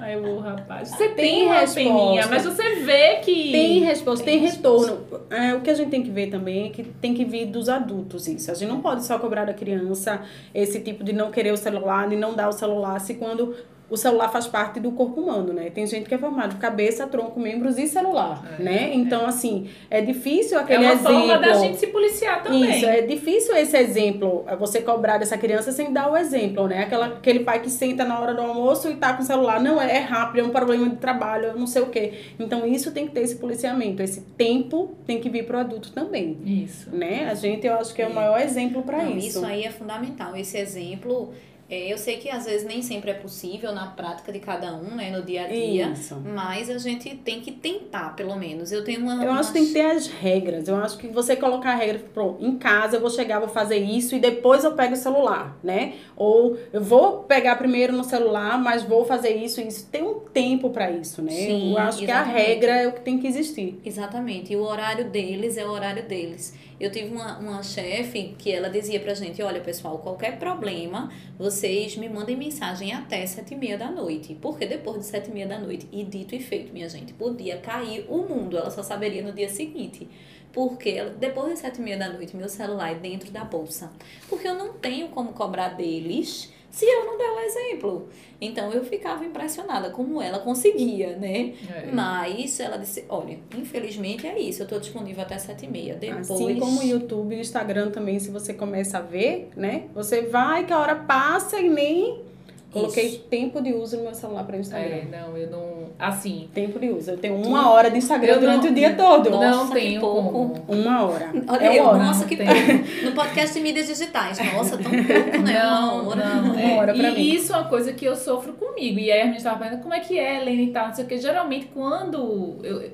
[0.00, 2.28] Aí eu, "Ô, rapaz, você tem, Tem resposta.
[2.30, 3.52] mas você vê que.
[3.52, 5.00] Tem resposta, tem, Tem retorno.
[5.30, 7.68] É, o que a gente tem que ver também é que tem que vir dos
[7.68, 8.50] adultos isso.
[8.50, 10.22] A gente não pode só cobrar da criança
[10.54, 13.54] esse tipo de não querer o celular, de não dar o celular, se quando
[13.90, 15.68] o celular faz parte do corpo humano, né?
[15.68, 18.90] Tem gente que é formado de cabeça, tronco, membros e celular, É, né?
[18.94, 21.12] Então, assim, é difícil É aquele uma exemplo.
[21.12, 22.70] forma da gente se policiar também.
[22.70, 26.84] Isso, é difícil esse exemplo, é você cobrar dessa criança sem dar o exemplo, né?
[26.84, 29.80] Aquela, aquele pai que senta na hora do almoço e tá com o celular, não
[29.80, 32.12] é, é rápido, é um problema de trabalho, é não sei o quê.
[32.40, 36.38] Então isso tem que ter esse policiamento, esse tempo tem que vir pro adulto também,
[36.46, 36.88] Isso.
[36.94, 37.28] né?
[37.30, 39.28] A gente, eu acho que é o maior exemplo para Não, isso.
[39.38, 40.34] isso aí é fundamental.
[40.34, 44.38] Esse exemplo, é, eu sei que às vezes nem sempre é possível na prática de
[44.38, 45.88] cada um, né, no dia a dia.
[45.92, 46.16] Isso.
[46.16, 48.72] Mas a gente tem que tentar, pelo menos.
[48.72, 49.24] Eu tenho uma.
[49.24, 50.68] Eu acho que tem que ter as regras.
[50.68, 53.78] Eu acho que você colocar a regra, pronto, em casa eu vou chegar, vou fazer
[53.78, 55.94] isso e depois eu pego o celular, né?
[56.16, 59.86] Ou eu vou pegar primeiro no celular, mas vou fazer isso e isso.
[59.90, 61.32] Tem um tempo para isso, né?
[61.32, 62.36] Sim, eu acho que a exatamente.
[62.36, 63.80] regra é o que tem que existir.
[63.84, 64.52] Exatamente.
[64.52, 66.54] E o horário deles é o horário deles.
[66.82, 71.12] Eu tive uma, uma chefe que ela dizia pra gente, olha pessoal, qualquer problema,
[71.62, 74.36] vocês me mandem mensagem até sete e meia da noite.
[74.42, 77.56] Porque depois de sete e meia da noite, e dito e feito, minha gente, podia
[77.58, 78.58] cair o mundo.
[78.58, 80.08] Ela só saberia no dia seguinte.
[80.52, 83.92] Porque depois de sete e meia da noite, meu celular é dentro da bolsa.
[84.28, 88.08] Porque eu não tenho como cobrar deles se eu não der o exemplo.
[88.40, 91.52] Então eu ficava impressionada como ela conseguia, né?
[91.70, 91.90] É.
[91.92, 95.94] Mas ela disse, olha, infelizmente é isso, eu tô disponível até sete e meia.
[95.94, 96.30] Depois...
[96.30, 99.84] Assim como o YouTube e o Instagram também, se você começa a ver, né?
[99.94, 102.31] Você vai que a hora passa e nem
[102.72, 103.18] coloquei Isso.
[103.30, 105.02] tempo de uso no meu celular para o É, Instagram.
[105.10, 105.82] não, eu não.
[105.98, 107.10] Assim, Tempo de uso.
[107.12, 109.30] Eu tenho uma hora de Instagram durante não- o dia todo.
[109.30, 110.32] Nossa, não que tenho pouco.
[110.32, 110.64] como.
[110.68, 111.30] Uma hora.
[111.48, 111.98] Olha, é eu, hora.
[111.98, 112.46] nossa, Não que tem.
[112.46, 113.04] pouco.
[113.04, 114.38] No podcast de mídias digitais.
[114.54, 115.62] Nossa, tão pouco, né?
[115.62, 116.24] Não, Uma hora.
[116.34, 116.44] não.
[116.52, 116.76] Uma é.
[116.78, 117.34] hora pra e mim.
[117.34, 118.98] isso é uma coisa que eu sofro comigo.
[118.98, 121.04] E aí a gente estava perguntando como é que é, Helena e tal, não sei
[121.04, 121.18] o que.
[121.18, 122.90] Geralmente, quando eu,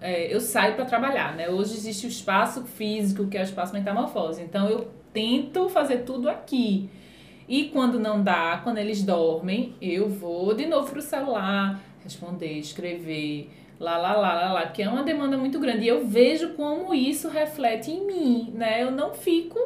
[0.00, 1.48] é, eu saio para trabalhar, né?
[1.48, 4.42] Hoje existe o espaço físico, que é o espaço metamorfose.
[4.42, 6.90] Então eu tento fazer tudo aqui.
[7.48, 13.50] E quando não dá, quando eles dormem, eu vou de novo pro celular, responder, escrever,
[13.78, 15.84] lá, lá, lá, lá, lá, que é uma demanda muito grande.
[15.84, 18.82] E eu vejo como isso reflete em mim, né?
[18.82, 19.58] Eu não fico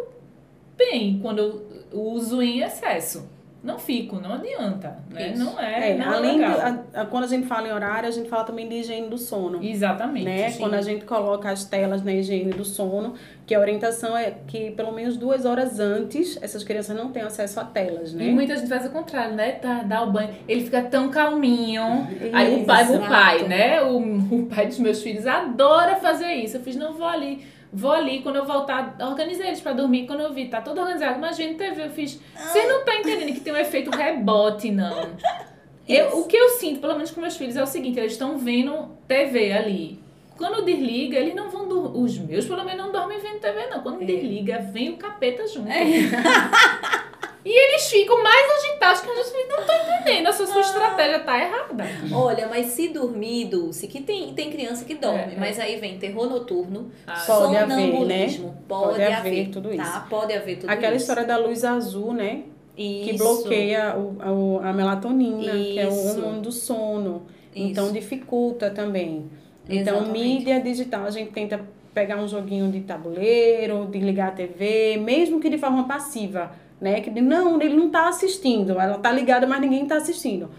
[0.76, 3.28] bem quando eu uso em excesso.
[3.64, 5.32] Não fico, não adianta, né?
[5.32, 5.42] Isso.
[5.44, 6.60] Não é, É, não é além de, legal.
[6.94, 9.18] a- a- quando a gente fala em horário, a gente fala também de higiene do
[9.18, 9.58] sono.
[9.64, 10.24] Exatamente.
[10.24, 10.50] Né?
[10.50, 10.60] sim.
[10.60, 13.14] Quando a gente coloca as telas na higiene do sono,
[13.44, 17.58] que a orientação é que pelo menos duas horas antes essas crianças não tenham acesso
[17.58, 18.24] a telas, E né?
[18.30, 19.52] muita gente faz o contrário, né?
[19.52, 22.06] Tá, dá o banho, ele fica tão calminho.
[22.32, 23.82] Aí o pai, o pai, né?
[23.82, 26.56] O, o pai dos meus filhos adora fazer isso.
[26.58, 28.22] Eu fiz, não vou ali, vou ali.
[28.22, 30.06] Quando eu voltar, organizei eles pra dormir.
[30.06, 33.34] Quando eu vi, tá todo organizado, mas vendo TV, eu fiz, você não tá entendendo
[33.34, 35.10] que tem um efeito rebote, não.
[35.88, 38.36] Eu, o que eu sinto, pelo menos com meus filhos, é o seguinte: eles estão
[38.36, 40.00] vendo TV ali.
[40.36, 41.98] Quando desliga, eles não vão dormir.
[42.02, 43.80] Os meus, pelo menos, não dormem vendo TV, não.
[43.82, 44.04] Quando É.
[44.04, 45.68] desliga, vem o capeta junto.
[45.70, 45.84] É.
[47.48, 50.26] E eles ficam mais agitados que a gente não tô entendendo.
[50.26, 51.84] Essa sua estratégia tá errada.
[52.12, 55.36] Olha, mas se dormir, Dulce, que tem, tem criança que dorme, É, é.
[55.38, 58.56] mas aí vem terror noturno, Ah, Pode haver, sonambulismo.
[58.66, 59.82] Pode, Pode haver haver tudo Tá?
[59.82, 60.00] isso.
[60.10, 61.02] Pode haver tudo Aquela isso.
[61.04, 62.42] história da luz azul, né?
[62.76, 63.04] Isso.
[63.10, 66.08] Que bloqueia o, o- a melatonina, que é o Isso.
[66.18, 67.26] hormônio do sono.
[67.54, 67.68] Isso.
[67.70, 69.30] Então dificulta também.
[69.68, 70.10] Então, Exatamente.
[70.28, 71.60] mídia digital, a gente tenta
[71.94, 76.50] pegar um joguinho de tabuleiro, desligar a TV, mesmo que de forma passiva,
[76.80, 77.00] né?
[77.00, 80.50] Que não, ele não está assistindo, ela está ligada, mas ninguém está assistindo.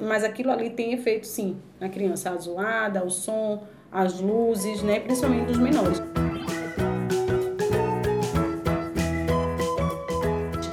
[0.00, 5.00] Mas aquilo ali tem efeito sim na criança, a zoada, o som, as luzes, né?
[5.00, 6.02] Principalmente dos menores.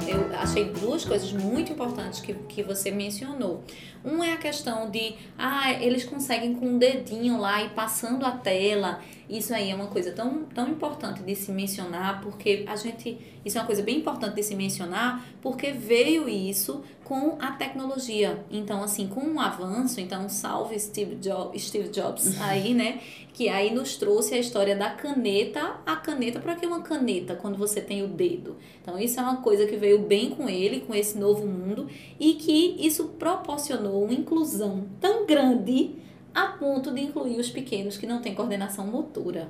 [0.08, 3.62] Eu achei duas coisas muito importantes que, que você mencionou.
[4.02, 8.32] Um é a questão de, ah, eles conseguem com o dedinho lá e passando a
[8.32, 9.00] tela.
[9.30, 13.16] Isso aí é uma coisa tão, tão importante de se mencionar, porque a gente.
[13.44, 18.44] Isso é uma coisa bem importante de se mencionar, porque veio isso com a tecnologia.
[18.50, 23.00] Então, assim, com um avanço, então, salve Steve, jo Steve Jobs aí, né?
[23.32, 25.76] Que aí nos trouxe a história da caneta.
[25.86, 28.56] A caneta, para que uma caneta quando você tem o dedo?
[28.82, 31.88] Então, isso é uma coisa que veio bem com ele, com esse novo mundo,
[32.18, 35.94] e que isso proporcionou uma inclusão tão grande
[36.34, 39.48] a ponto de incluir os pequenos que não têm coordenação motora.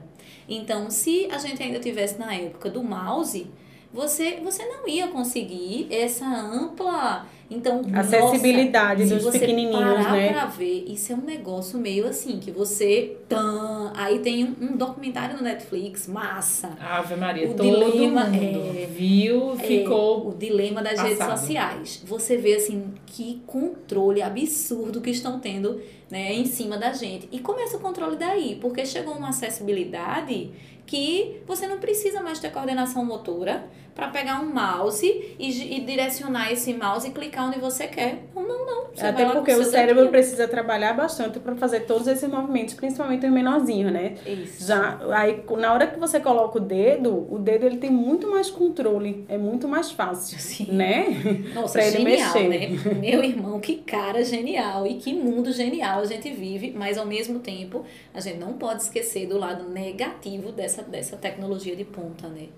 [0.49, 3.47] Então, se a gente ainda tivesse na época do mouse,
[3.93, 7.27] você, você não ia conseguir essa ampla.
[7.51, 10.33] Então, Acessibilidade nossa, dos se você pequenininhos, parar né?
[10.33, 13.17] pra ver, isso é um negócio meio assim, que você.
[13.29, 16.77] Tan, aí tem um, um documentário no Netflix, massa.
[16.81, 20.27] Ave Maria, O todo dilema mundo é- viu, ficou.
[20.27, 21.39] É, o dilema das redes passado.
[21.41, 22.03] sociais.
[22.07, 27.29] Você vê assim que controle absurdo que estão tendo, né, em cima da gente.
[27.33, 30.51] E começa o controle daí, porque chegou uma acessibilidade
[30.87, 35.07] que você não precisa mais ter coordenação motora para pegar um mouse
[35.39, 38.25] e, e direcionar esse mouse e clicar onde você quer.
[38.35, 38.81] Não, não, não.
[38.95, 40.11] Você Até porque o cérebro dedinho.
[40.11, 44.15] precisa trabalhar bastante para fazer todos esses movimentos, principalmente os menorzinhos, né?
[44.27, 44.67] Isso.
[44.67, 48.51] Já aí na hora que você coloca o dedo, o dedo ele tem muito mais
[48.51, 50.73] controle, é muito mais fácil, Sim.
[50.73, 51.07] né?
[51.55, 52.49] Nossa, pra ele genial, mexer.
[52.49, 52.95] né?
[52.95, 57.39] Meu irmão, que cara genial e que mundo genial a gente vive, mas ao mesmo
[57.39, 62.49] tempo a gente não pode esquecer do lado negativo dessa, dessa tecnologia de ponta, né?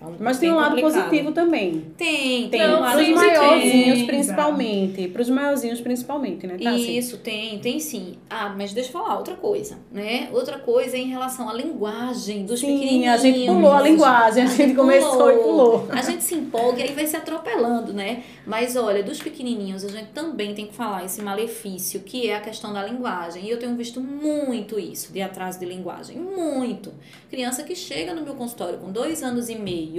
[0.00, 1.04] Então, Mas tem bem um lado complicado.
[1.04, 1.84] positivo também.
[1.96, 3.16] Tem, Tem, tem um Não, sim, positivo.
[3.16, 6.56] maiorzinhos tem, principalmente, pros maiorzinhos principalmente, né?
[6.62, 6.96] Tá, assim.
[6.96, 8.14] Isso, tem, tem sim.
[8.30, 10.28] Ah, mas deixa eu falar outra coisa, né?
[10.32, 13.14] Outra coisa é em relação à linguagem dos Sim, pequenininhos.
[13.14, 15.86] a gente pulou a linguagem, a gente começou e pulou.
[15.90, 18.22] A gente se empolga e aí vai se atropelando, né?
[18.46, 22.40] Mas olha, dos pequenininhos, a gente também tem que falar esse malefício, que é a
[22.40, 23.44] questão da linguagem.
[23.44, 26.16] E eu tenho visto muito isso, de atraso de linguagem.
[26.16, 26.92] Muito.
[27.28, 29.89] Criança que chega no meu consultório com dois anos e meio,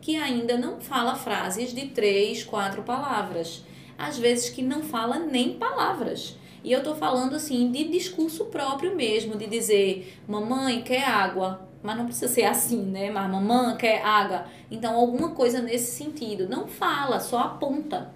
[0.00, 3.64] que ainda não fala frases de três, quatro palavras.
[3.96, 6.36] Às vezes que não fala nem palavras.
[6.62, 11.68] E eu tô falando assim de discurso próprio mesmo, de dizer, mamãe quer água.
[11.82, 13.10] Mas não precisa ser assim, né?
[13.10, 14.46] Mas mamãe quer água.
[14.70, 16.48] Então, alguma coisa nesse sentido.
[16.48, 18.10] Não fala, só aponta.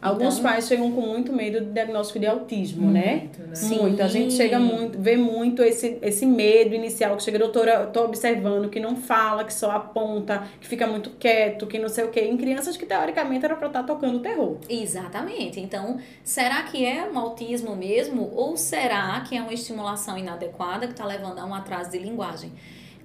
[0.00, 3.16] Alguns Então- pais chegam com muito medo do diagnóstico de autismo, né?
[3.16, 3.54] Muito, né?
[3.54, 3.78] Sim.
[3.80, 4.00] Muito.
[4.02, 8.04] A gente chega muito, vê muito esse, esse medo inicial que chega, doutora, eu tô
[8.04, 12.08] observando que não fala, que só aponta, que fica muito quieto, que não sei o
[12.10, 12.20] quê.
[12.20, 14.56] Em crianças que teoricamente era pra estar tocando terror.
[14.68, 15.58] Exatamente.
[15.58, 18.30] Então, será que é um autismo mesmo?
[18.36, 22.52] Ou será que é uma estimulação inadequada que está levando a um atraso de linguagem?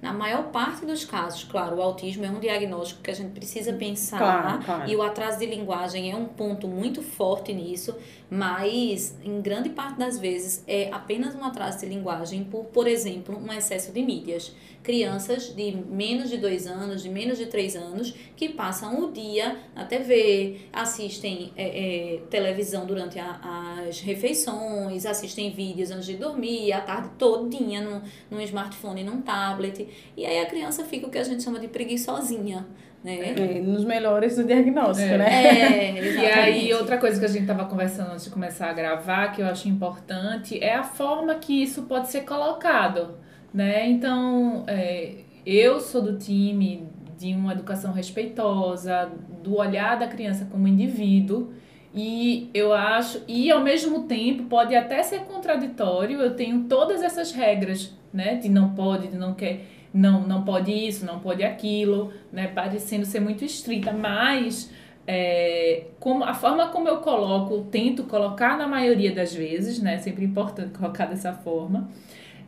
[0.04, 3.72] Na maior parte dos casos, claro, o autismo é um diagnóstico que a gente precisa
[3.72, 4.18] pensar.
[4.18, 4.90] Claro, claro.
[4.90, 7.96] E o atraso de linguagem é um ponto muito forte nisso,
[8.28, 13.38] mas em grande parte das vezes é apenas um atraso de linguagem por, por exemplo,
[13.38, 14.54] um excesso de mídias.
[14.82, 19.56] Crianças de menos de dois anos, de menos de três anos, que passam o dia
[19.74, 23.40] na TV, assistem é, é, televisão durante a-
[23.88, 29.22] as refeições, assistem vídeos antes de dormir, a tarde todinha no, num smartphone e num
[29.22, 29.88] tablet.
[30.16, 32.66] E aí a criança fica o que a gente chama de preguiçosinha,
[33.02, 33.34] né?
[33.36, 35.18] É, nos melhores do diagnóstico, É.
[35.18, 35.98] né?
[35.98, 39.32] É, E aí, outra coisa que a gente tava conversando antes de começar a gravar,
[39.32, 43.16] que eu acho importante, é a forma que isso pode ser colocado,
[43.52, 43.88] né?
[43.88, 49.10] Então, é, eu sou do time de uma educação respeitosa,
[49.42, 51.52] do olhar da criança como indivíduo,
[51.94, 57.30] e eu acho, e ao mesmo tempo pode até ser contraditório, eu tenho todas essas
[57.32, 58.34] regras, né?
[58.36, 59.60] De não pode, de não quer,
[59.94, 62.48] não, não pode isso, não pode aquilo, né?
[62.48, 64.68] Parecendo ser muito estrita, mas
[65.06, 69.98] é, como, a forma como eu coloco, tento colocar na maioria das vezes, né?
[69.98, 71.88] Sempre importante colocar dessa forma.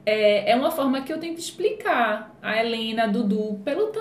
[0.04, 3.92] É, é uma forma que eu tento explicar a Helena, a Dudu, pelo,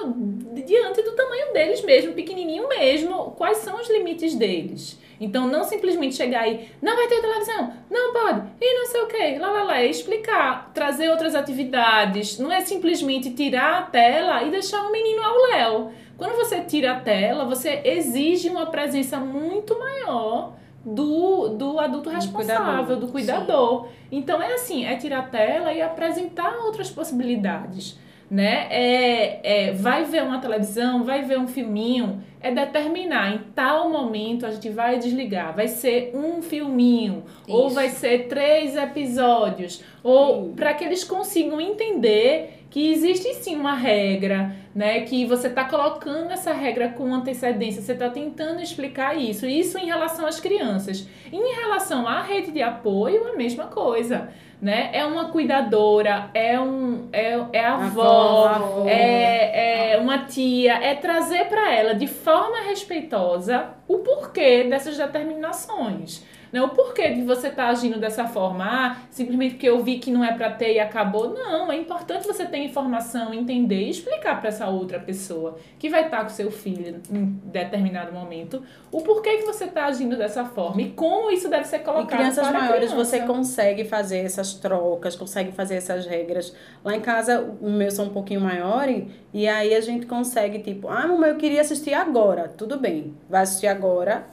[0.65, 4.99] diante do tamanho deles mesmo, pequenininho mesmo, quais são os limites deles.
[5.19, 9.07] Então, não simplesmente chegar aí, não vai ter televisão, não pode, e não sei o
[9.07, 9.79] que, lá, lá, lá.
[9.79, 12.39] É explicar, trazer outras atividades.
[12.39, 15.91] Não é simplesmente tirar a tela e deixar o menino ao léu.
[16.17, 20.53] Quando você tira a tela, você exige uma presença muito maior
[20.85, 23.07] do, do adulto responsável, do cuidador.
[23.07, 23.87] Do cuidador.
[24.11, 27.97] Então, é assim, é tirar a tela e apresentar outras possibilidades
[28.29, 28.67] né?
[28.69, 34.45] É, é, vai ver uma televisão, vai ver um filminho, é determinar em tal momento
[34.45, 37.55] a gente vai desligar, vai ser um filminho, Isso.
[37.55, 43.73] ou vai ser três episódios, ou para que eles consigam entender que existe sim uma
[43.73, 44.99] regra, né?
[44.99, 49.45] Que você está colocando essa regra com antecedência, você está tentando explicar isso.
[49.45, 51.07] Isso em relação às crianças.
[51.31, 54.27] Em relação à rede de apoio, a mesma coisa
[54.61, 54.89] né?
[54.93, 60.95] É uma cuidadora, é um é, é a avó, avó, é, é uma tia, é
[60.95, 66.25] trazer para ela de forma respeitosa o porquê dessas determinações.
[66.55, 66.61] Né?
[66.61, 70.09] O porquê de você estar tá agindo dessa forma, ah, simplesmente porque eu vi que
[70.09, 71.33] não é para ter e acabou.
[71.33, 76.05] Não, é importante você ter informação, entender e explicar para essa outra pessoa que vai
[76.05, 80.45] estar tá com seu filho em determinado momento o porquê que você está agindo dessa
[80.45, 82.05] forma e como isso deve ser colocado.
[82.05, 82.95] Em crianças maiores criança.
[82.95, 86.55] você consegue fazer essas trocas, consegue fazer essas regras.
[86.85, 90.87] Lá em casa, o meu são um pouquinho maiores e aí a gente consegue, tipo,
[90.87, 92.47] ah, mamãe, eu queria assistir agora.
[92.47, 94.25] Tudo bem, vai assistir agora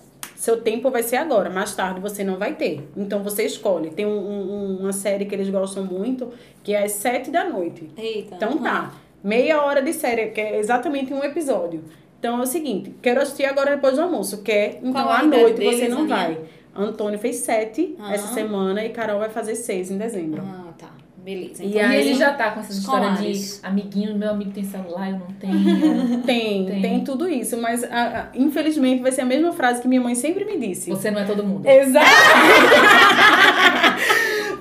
[0.42, 2.84] seu tempo vai ser agora, mais tarde você não vai ter.
[2.96, 3.90] Então você escolhe.
[3.90, 6.32] Tem um, um, uma série que eles gostam muito,
[6.64, 7.88] que é às sete da noite.
[7.96, 8.34] Eita.
[8.34, 8.92] Então tá.
[9.22, 11.84] Meia hora de série, que é exatamente um episódio.
[12.18, 14.42] Então é o seguinte, quero assistir agora depois do almoço.
[14.42, 14.80] Quer?
[14.82, 16.40] Então à noite deles, você não vai.
[16.74, 20.42] Antônio fez sete essa semana e Carol vai fazer seis em dezembro.
[20.44, 20.90] Ah, tá.
[21.22, 21.64] Beleza.
[21.64, 23.32] Então, e aí ele já tá com essa história de
[23.62, 26.20] amiguinho, meu amigo tem celular, eu não tenho.
[26.26, 27.56] tem, tem, tem, tudo isso.
[27.58, 30.90] Mas, a, a, infelizmente, vai ser a mesma frase que minha mãe sempre me disse.
[30.90, 31.64] Você não é todo mundo.
[31.64, 32.06] Exato!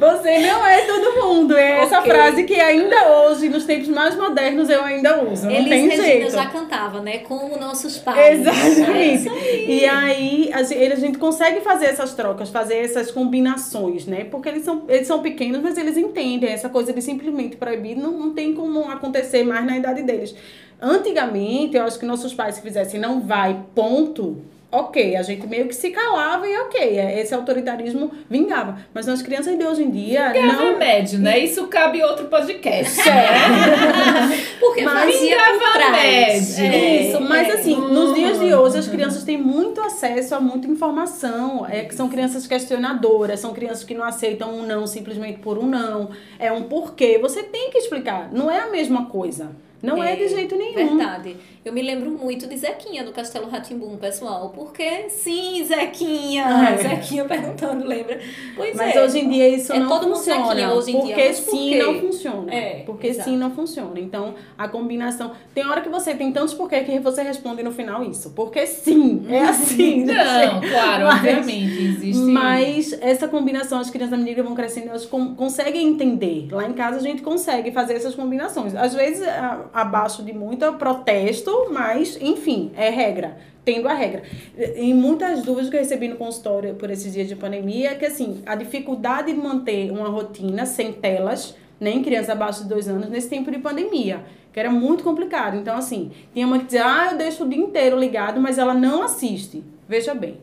[0.02, 1.56] Você não é todo mundo.
[1.56, 1.86] É okay.
[1.86, 5.46] essa frase que ainda hoje, nos tempos mais modernos, eu ainda uso.
[5.46, 6.32] Não Elis tem Regina jeito.
[6.32, 7.20] já cantava, né?
[7.20, 8.40] Como nossos pais.
[8.40, 9.30] Exatamente.
[9.30, 9.70] É aí.
[9.70, 14.24] E aí a gente, a gente consegue fazer essas trocas, fazer essas combinações, né?
[14.24, 17.96] Porque eles são, eles são pequenos, mas eles entendem essa coisa de simplesmente proibir.
[17.96, 20.34] Não, não tem como acontecer mais na idade deles.
[20.82, 25.68] Antigamente, eu acho que nossos pais se fizessem não vai, ponto ok, a gente meio
[25.68, 28.78] que se calava e ok, é, esse autoritarismo vingava.
[28.94, 30.32] Mas nas crianças de hoje em dia.
[30.32, 30.78] Vingava não...
[30.78, 31.40] médio, né?
[31.40, 33.02] Isso cabe outro podcast.
[33.02, 34.58] É.
[34.60, 36.64] Porque mas vingava médio.
[36.64, 37.52] É, Isso, mas é.
[37.54, 41.66] assim, nos dias de hoje as crianças têm muito acesso a muita informação.
[41.70, 45.66] É que são crianças questionadoras, são crianças que não aceitam um não simplesmente por um
[45.66, 46.10] não.
[46.40, 47.18] É um porquê.
[47.18, 48.30] Você tem que explicar.
[48.32, 49.52] Não é a mesma coisa.
[49.82, 50.98] Não é, é, de jeito nenhum.
[50.98, 51.38] Verdade.
[51.64, 54.50] Eu me lembro muito de Zequinha do Castelo Ratimbum, pessoal.
[54.50, 56.44] Porque sim, Zequinha.
[56.44, 56.78] É.
[56.82, 58.20] Zequinha perguntando, lembra?
[58.56, 59.04] Pois mas é.
[59.04, 60.48] hoje em dia isso é não todo funciona.
[60.48, 62.54] Zequinha hoje em porque dia, sim não funciona.
[62.54, 63.30] É, porque exato.
[63.30, 64.00] sim não funciona.
[64.00, 65.32] Então, a combinação.
[65.54, 68.32] Tem hora que você tem tantos porquê que você responde no final isso.
[68.32, 70.04] Porque sim, é assim.
[70.04, 71.84] não, claro, mas, obviamente.
[71.84, 72.24] Existe.
[72.24, 76.48] Mas essa combinação, as crianças da medida vão crescendo, elas conseguem entender.
[76.52, 78.74] Lá em casa a gente consegue fazer essas combinações.
[78.74, 79.28] Às vezes,
[79.74, 83.38] abaixo de muito protesto, mas, enfim, é regra.
[83.64, 84.24] Tendo a regra.
[84.76, 88.06] E muitas dúvidas que eu recebi no consultório por esses dias de pandemia é que,
[88.06, 92.88] assim, a dificuldade de manter uma rotina sem telas, nem né, crianças abaixo de dois
[92.88, 95.58] anos, nesse tempo de pandemia que era muito complicado.
[95.58, 98.74] Então, assim, tinha uma que dizia, ah, eu deixo o dia inteiro ligado, mas ela
[98.74, 99.64] não assiste.
[99.88, 100.40] Veja bem.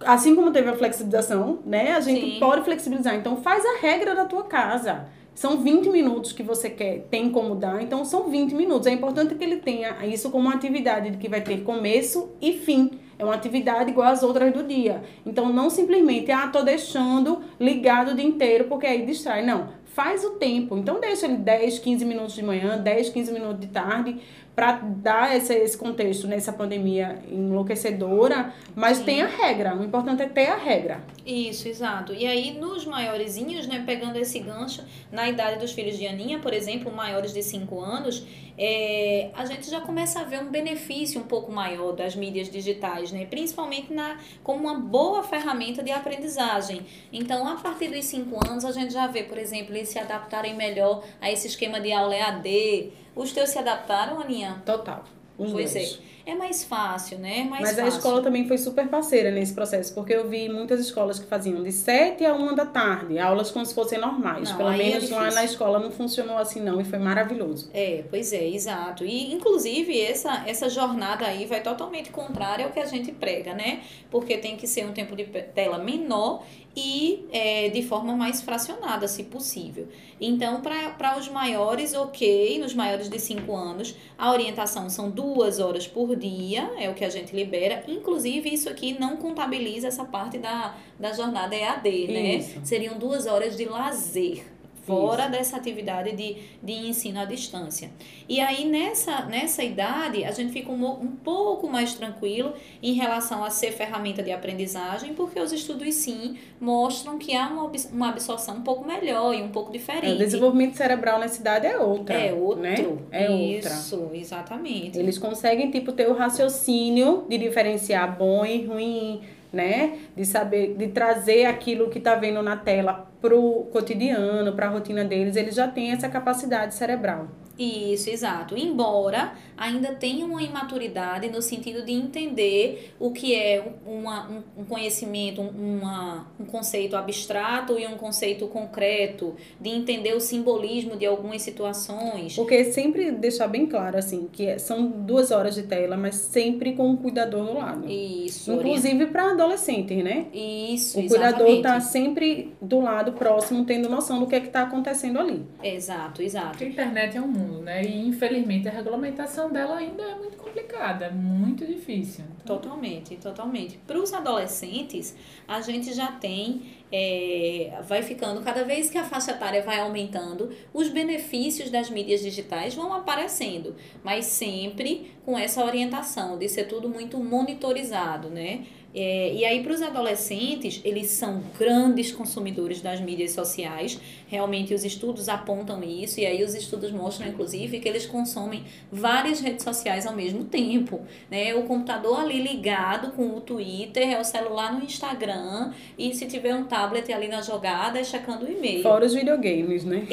[0.00, 1.92] Assim como teve a flexibilização, né?
[1.92, 2.40] A gente Sim.
[2.40, 3.14] pode flexibilizar.
[3.14, 5.06] Então, faz a regra da tua casa.
[5.34, 8.86] São 20 minutos que você quer, tem como dar, então são 20 minutos.
[8.86, 12.90] É importante que ele tenha isso como uma atividade que vai ter começo e fim.
[13.18, 15.02] É uma atividade igual às outras do dia.
[15.24, 19.44] Então não simplesmente, ah, tô deixando ligado o dia inteiro porque aí distrai.
[19.44, 20.76] Não, faz o tempo.
[20.76, 24.18] Então deixa ele 10, 15 minutos de manhã, 10, 15 minutos de tarde
[24.54, 29.04] para dar esse, esse contexto nessa pandemia enlouquecedora, mas Sim.
[29.04, 29.74] tem a regra.
[29.74, 31.02] O importante é ter a regra.
[31.24, 32.12] Isso, exato.
[32.12, 36.52] E aí, nos maiorzinhos, né, pegando esse gancho, na idade dos filhos de Aninha, por
[36.52, 38.26] exemplo, maiores de 5 anos,
[38.58, 43.10] é, a gente já começa a ver um benefício um pouco maior das mídias digitais,
[43.10, 43.24] né?
[43.24, 46.82] principalmente na, como uma boa ferramenta de aprendizagem.
[47.10, 50.54] Então, a partir dos 5 anos, a gente já vê, por exemplo, eles se adaptarem
[50.54, 54.62] melhor a esse esquema de aula EAD, os teus se adaptaram, Aninha?
[54.64, 55.04] Total.
[55.38, 56.00] Os pois dois.
[56.21, 56.21] é.
[56.24, 57.40] É mais fácil, né?
[57.40, 57.84] É mais Mas fácil.
[57.84, 61.62] a escola também foi super parceira nesse processo, porque eu vi muitas escolas que faziam
[61.62, 64.50] de 7 a 1 da tarde, aulas como se fossem normais.
[64.50, 65.34] Não, Pelo é menos lá difícil.
[65.34, 67.70] na escola não funcionou assim não e foi maravilhoso.
[67.74, 69.04] É, pois é, exato.
[69.04, 73.80] E, inclusive, essa, essa jornada aí vai totalmente contrária ao que a gente prega, né?
[74.10, 76.44] Porque tem que ser um tempo de tela menor
[76.74, 79.88] e é, de forma mais fracionada, se possível.
[80.20, 85.86] Então, para os maiores, ok, nos maiores de 5 anos, a orientação são duas horas
[85.86, 87.84] por dia, é o que a gente libera.
[87.88, 92.34] Inclusive, isso aqui não contabiliza essa parte da, da jornada EAD, né?
[92.36, 92.60] Isso.
[92.64, 94.44] Seriam duas horas de lazer.
[94.84, 97.90] Fora dessa atividade de, de ensino à distância.
[98.28, 102.52] E aí, nessa, nessa idade, a gente fica um, um pouco mais tranquilo
[102.82, 107.70] em relação a ser ferramenta de aprendizagem, porque os estudos, sim, mostram que há uma,
[107.92, 110.14] uma absorção um pouco melhor e um pouco É, diferente.
[110.14, 112.14] o desenvolvimento cerebral nessa idade é outra.
[112.16, 112.60] É outro.
[112.62, 112.74] Né?
[113.12, 113.70] É outra.
[113.74, 114.98] Isso, exatamente.
[114.98, 119.22] Eles conseguem, tipo, ter o raciocínio de diferenciar bom e ruim,
[119.52, 119.98] né?
[120.16, 125.36] De saber, de trazer aquilo que tá vendo na tela pro cotidiano, pra rotina deles.
[125.36, 127.28] Eles já têm essa capacidade cerebral.
[127.62, 128.56] Isso, exato.
[128.56, 134.64] Embora ainda tenha uma imaturidade no sentido de entender o que é uma, um, um
[134.64, 141.06] conhecimento, um- uma, um conceito abstrato e um conceito concreto, de entender o simbolismo de
[141.06, 142.34] algumas situações.
[142.34, 146.72] Porque sempre deixar bem claro, assim, que é- são duas horas de tela, mas sempre
[146.74, 147.88] com um cuidador do lado.
[147.90, 150.26] Isso, Inclusive para adolescentes, né?
[150.32, 151.62] Isso, O cuidador exatamente.
[151.62, 155.44] tá sempre do lado próximo, tendo noção do que é que tá acontecendo ali.
[155.62, 156.50] Exato, exato.
[156.58, 157.82] Porque a internet é um mundo, né?
[157.82, 162.24] E infelizmente a regulamentação dela ainda é muito complicada, muito difícil.
[162.42, 163.78] Então, Totalmente, totalmente.
[163.86, 169.32] Para os adolescentes, a gente já tem, é, vai ficando, cada vez que a faixa
[169.32, 176.38] etária vai aumentando, os benefícios das mídias digitais vão aparecendo, mas sempre com essa orientação
[176.38, 178.64] de ser tudo muito monitorizado, né?
[178.94, 183.98] É, e aí, para os adolescentes, eles são grandes consumidores das mídias sociais.
[184.28, 186.20] Realmente, os estudos apontam isso.
[186.20, 191.00] E aí, os estudos mostram, inclusive, que eles consomem várias redes sociais ao mesmo tempo.
[191.30, 191.54] Né?
[191.54, 195.72] O computador ali ligado com o Twitter, é o celular no Instagram.
[195.96, 198.82] E se tiver um tablet ali na jogada, é checando o e-mail.
[198.82, 200.06] Fora os videogames, né?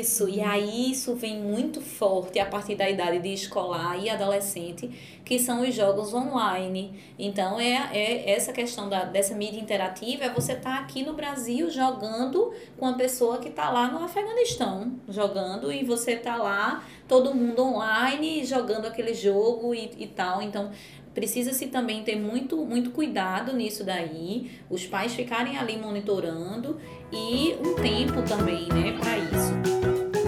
[0.00, 4.90] Isso, e aí isso vem muito forte a partir da idade de escolar e adolescente,
[5.24, 6.92] que são os jogos online.
[7.18, 11.70] Então, é, é essa questão da, dessa mídia interativa, é você estar aqui no Brasil
[11.70, 17.34] jogando com a pessoa que está lá no Afeganistão, jogando, e você tá lá, todo
[17.34, 20.42] mundo online, jogando aquele jogo e, e tal.
[20.42, 20.70] Então,
[21.14, 26.80] precisa-se também ter muito, muito cuidado nisso daí, os pais ficarem ali monitorando
[27.12, 30.19] e um tempo também, né, para isso.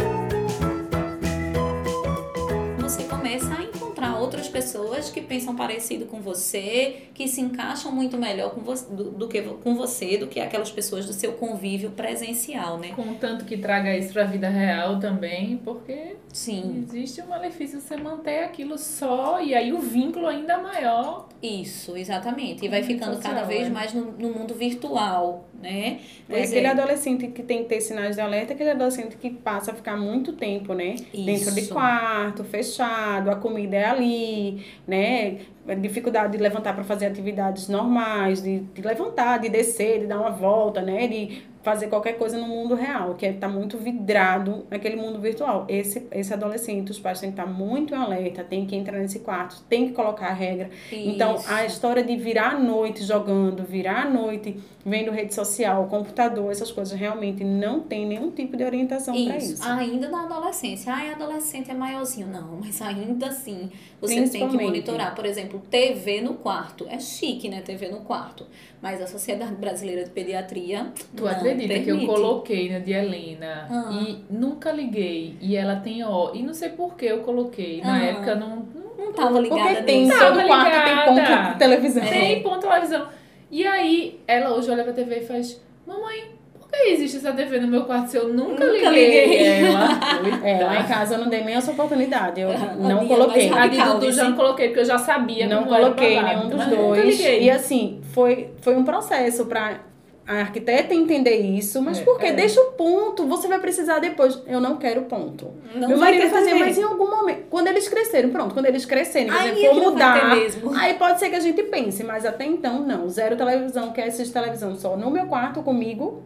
[4.23, 9.11] Outras pessoas que pensam parecido com você, que se encaixam muito melhor com você, do,
[9.11, 12.93] do que com você do que aquelas pessoas do seu convívio presencial, né?
[12.95, 18.45] Contanto que traga isso pra vida real também, porque Sim, existe um malefício você manter
[18.45, 21.29] aquilo só e aí o vínculo ainda maior.
[21.43, 22.65] isso, exatamente.
[22.65, 23.71] E vai Uhum, ficando cada social, vez é.
[23.71, 26.01] mais no, no mundo virtual, né?
[26.29, 29.71] É Pois aquele adolescente que tem que ter sinais de alerta, aquele adolescente que passa
[29.71, 30.97] a ficar muito tempo, né?
[31.15, 31.73] Dentro de Isso.
[31.73, 35.39] quarto, fechado, a comida é ali, né?
[35.81, 40.31] Dificuldade de levantar para fazer atividades normais, de, de levantar, de descer, de dar uma
[40.31, 41.07] volta, né?
[41.07, 45.65] De fazer qualquer coisa no mundo real, que é tá muito vidrado naquele mundo virtual.
[45.69, 49.21] Esse, esse adolescente, os pais têm que estar muito em alerta, tem que entrar nesse
[49.21, 50.71] quarto, tem que colocar a regra.
[50.91, 51.75] Então, a Isso.
[51.75, 56.99] história de virar à noite jogando, virar à noite vendo rede social, computador, essas coisas,
[56.99, 59.63] realmente não tem nenhum tipo de orientação para Isso, isso.
[59.69, 60.93] ainda na adolescência.
[60.93, 62.27] Ai, adolescente é maiorzinho.
[62.27, 63.71] Não, mas ainda assim,
[64.03, 65.15] você tem que monitorar.
[65.15, 66.87] Por exemplo, TV no quarto.
[66.91, 67.61] É chique, né?
[67.63, 68.47] TV no quarto.
[68.83, 70.93] Mas a Sociedade Brasileira de Pediatria.
[71.17, 72.07] Tu não acredita que eu permite.
[72.07, 73.91] coloquei na de Helena Ah.
[73.93, 77.81] e nunca liguei e ela tem ó e não sei por que eu coloquei.
[77.81, 78.05] Na Ah.
[78.05, 81.05] época não, não Não tava ligada Porque tem, todo quarto tem ligada.
[81.07, 82.03] ponto de televisão.
[82.05, 83.09] tem ponto televisão.
[83.51, 86.31] E aí ela hoje olha pra TV e faz: Mamãe,
[86.75, 89.25] existe essa TV no meu quarto se eu nunca, Nunca liguei?
[89.27, 89.67] liguei.
[89.69, 89.89] Ela,
[90.49, 93.47] É, lá em casa eu não dei nem essa oportunidade, eu A não coloquei.
[93.49, 94.43] A de Radical, Dudu já não vice.
[94.43, 97.21] coloquei, porque eu já sabia Não coloquei nenhum dos dois.
[97.21, 99.81] E assim, foi, foi um processo pra
[100.25, 102.27] a arquiteta entender isso, mas É, por quê?
[102.27, 102.33] é.
[102.33, 104.41] Deixa o ponto, você vai precisar depois.
[104.47, 105.49] Eu não quero ponto.
[105.75, 106.61] Não Meu vai marido também.
[106.61, 109.69] mas em algum momento, quando eles cresceram, pronto, quando eles crescerem, por Aí exemplo, é
[109.75, 110.73] for não mudar, mesmo.
[110.77, 113.09] aí pode ser que a gente pense, mas até então não.
[113.09, 116.23] Zero televisão, quer assistir televisão só no meu quarto comigo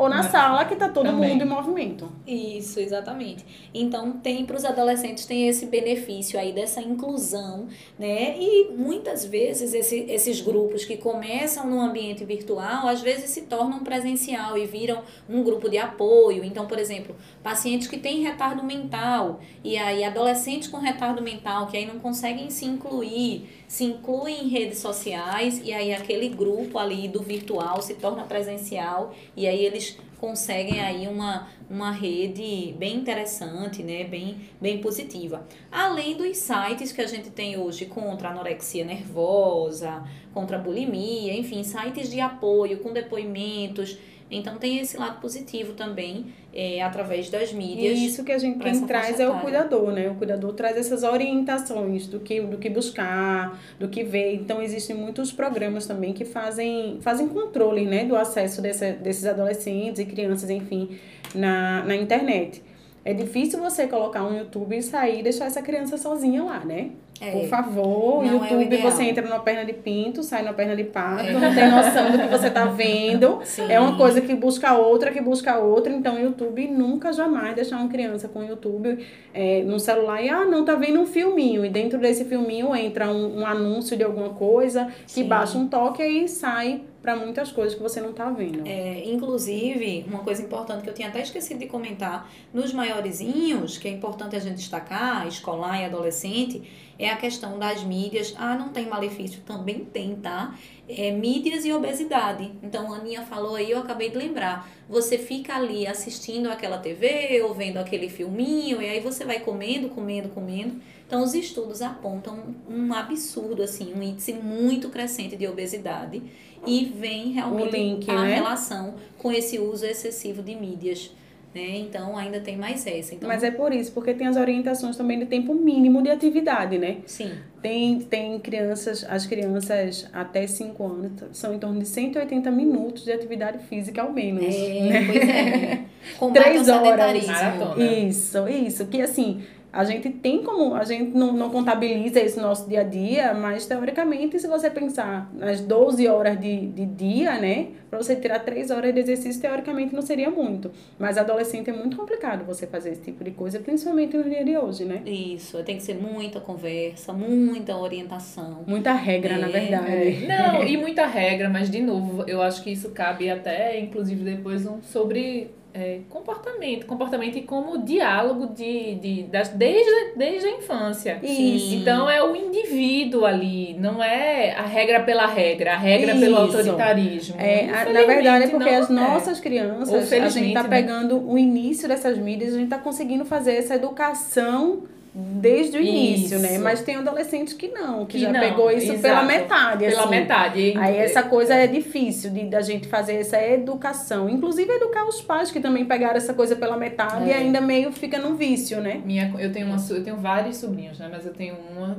[0.00, 1.30] ou na Mas- sala que tá todo também.
[1.32, 2.10] mundo em movimento.
[2.26, 3.44] Isso, exatamente.
[3.74, 7.66] Então, tem para os adolescentes tem esse benefício aí dessa inclusão,
[7.98, 8.34] né?
[8.38, 13.80] E muitas vezes esse, esses grupos que começam no ambiente virtual, às vezes se tornam
[13.80, 16.42] presencial e viram um grupo de apoio.
[16.44, 21.76] Então, por exemplo, pacientes que têm retardo mental e aí adolescentes com retardo mental que
[21.76, 27.06] aí não conseguem se incluir, se incluem em redes sociais e aí aquele grupo ali
[27.06, 29.89] do virtual se torna presencial e aí eles
[30.20, 34.04] conseguem aí uma, uma rede bem interessante, né?
[34.04, 35.46] bem, bem positiva.
[35.72, 40.04] Além dos sites que a gente tem hoje contra anorexia nervosa,
[40.34, 43.98] contra bulimia, enfim, sites de apoio com depoimentos.
[44.30, 47.98] Então tem esse lado positivo também, é, através das mídias.
[47.98, 50.08] E isso que a gente quem traz é o cuidador, né?
[50.08, 54.34] O cuidador traz essas orientações do que, do que buscar, do que ver.
[54.34, 59.98] Então existem muitos programas também que fazem, fazem controle, né, do acesso desse, desses adolescentes
[60.00, 60.96] e crianças, enfim,
[61.34, 62.62] na, na internet.
[63.04, 66.90] É difícil você colocar um YouTube e sair e deixar essa criança sozinha lá, né?
[67.20, 67.32] É.
[67.32, 68.90] Por favor, é o YouTube ideal.
[68.90, 72.18] você entra numa perna de pinto, sai na perna de pato, não tem noção do
[72.18, 73.40] que você tá vendo.
[73.44, 73.70] Sim.
[73.70, 75.92] É uma coisa que busca outra, que busca outra.
[75.92, 80.30] Então, o YouTube nunca jamais deixar uma criança com o YouTube é, no celular e,
[80.30, 81.62] ah, não, tá vendo um filminho.
[81.62, 85.24] E dentro desse filminho entra um, um anúncio de alguma coisa, que Sim.
[85.24, 88.66] baixa um toque e aí sai para muitas coisas que você não tá vendo.
[88.66, 93.88] É, inclusive, uma coisa importante que eu tinha até esquecido de comentar, nos maiorzinhos, que
[93.88, 96.62] é importante a gente destacar, escolar e adolescente,
[96.98, 98.34] é a questão das mídias.
[98.36, 99.40] Ah, não tem malefício?
[99.46, 100.54] Também tem, tá?
[100.86, 102.52] É, mídias e obesidade.
[102.62, 104.68] Então, a Aninha falou aí, eu acabei de lembrar.
[104.88, 109.88] Você fica ali assistindo aquela TV ou vendo aquele filminho, e aí você vai comendo,
[109.88, 110.80] comendo, comendo.
[111.10, 112.38] Então, os estudos apontam
[112.68, 116.22] um absurdo, assim, um índice muito crescente de obesidade.
[116.64, 118.34] E vem realmente link, a né?
[118.34, 121.10] relação com esse uso excessivo de mídias.
[121.52, 121.78] Né?
[121.78, 123.16] Então, ainda tem mais essa.
[123.16, 126.78] Então, Mas é por isso, porque tem as orientações também de tempo mínimo de atividade,
[126.78, 126.98] né?
[127.06, 127.32] sim.
[127.60, 133.12] Tem, tem crianças, as crianças até 5 anos são em torno de 180 minutos de
[133.12, 134.44] atividade física ao menos.
[134.44, 135.84] É, pois é.
[136.18, 136.84] Combate Três horas.
[136.84, 137.32] sedentarismo.
[137.32, 137.84] Maratona.
[137.84, 138.86] Isso, isso.
[138.86, 139.42] Que assim,
[139.72, 140.74] a gente tem como.
[140.74, 145.30] A gente não, não contabiliza esse nosso dia a dia, mas teoricamente, se você pensar
[145.32, 147.68] nas 12 horas de, de dia, né?
[147.88, 150.70] Pra você tirar 3 horas de exercício, teoricamente não seria muito.
[150.98, 154.56] Mas adolescente é muito complicado você fazer esse tipo de coisa, principalmente no dia de
[154.56, 155.02] hoje, né?
[155.04, 158.64] Isso, tem que ser muita conversa, muita orientação.
[158.66, 160.26] Muita regra, na É, verdade.
[160.26, 164.66] Não, e muita regra, mas de novo, eu acho que isso cabe até, inclusive, depois
[164.66, 166.86] um sobre é, comportamento.
[166.86, 171.20] Comportamento e como diálogo de, de, das, desde, desde a infância.
[171.22, 171.74] Isso.
[171.76, 176.56] Então é o indivíduo ali, não é a regra pela regra, a regra pelo Isso.
[176.58, 177.40] autoritarismo.
[177.40, 178.92] É, na verdade é porque não as é.
[178.92, 180.68] nossas crianças, Ou a gente felizmente, tá né?
[180.68, 184.82] pegando o início dessas mídias, a gente tá conseguindo fazer essa educação
[185.14, 186.52] desde o início, né?
[186.54, 186.62] Isso.
[186.62, 189.02] Mas tem adolescentes que não, que, Que já não, pegou isso exato.
[189.02, 190.10] pela metade, Pela assim.
[190.10, 190.74] metade.
[190.78, 195.50] Aí essa coisa é difícil de da gente fazer essa educação, inclusive educar os pais
[195.50, 197.36] que também pegaram essa coisa pela metade e É.
[197.38, 199.00] ainda meio fica no vício, né?
[199.04, 201.08] Minha, eu, tenho uma, eu tenho vários sobrinhos, né?
[201.10, 201.98] Mas eu tenho uma,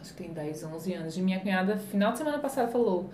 [0.00, 1.16] acho que tem 10, 11 anos.
[1.16, 3.10] E minha cunhada, final de semana passada, falou: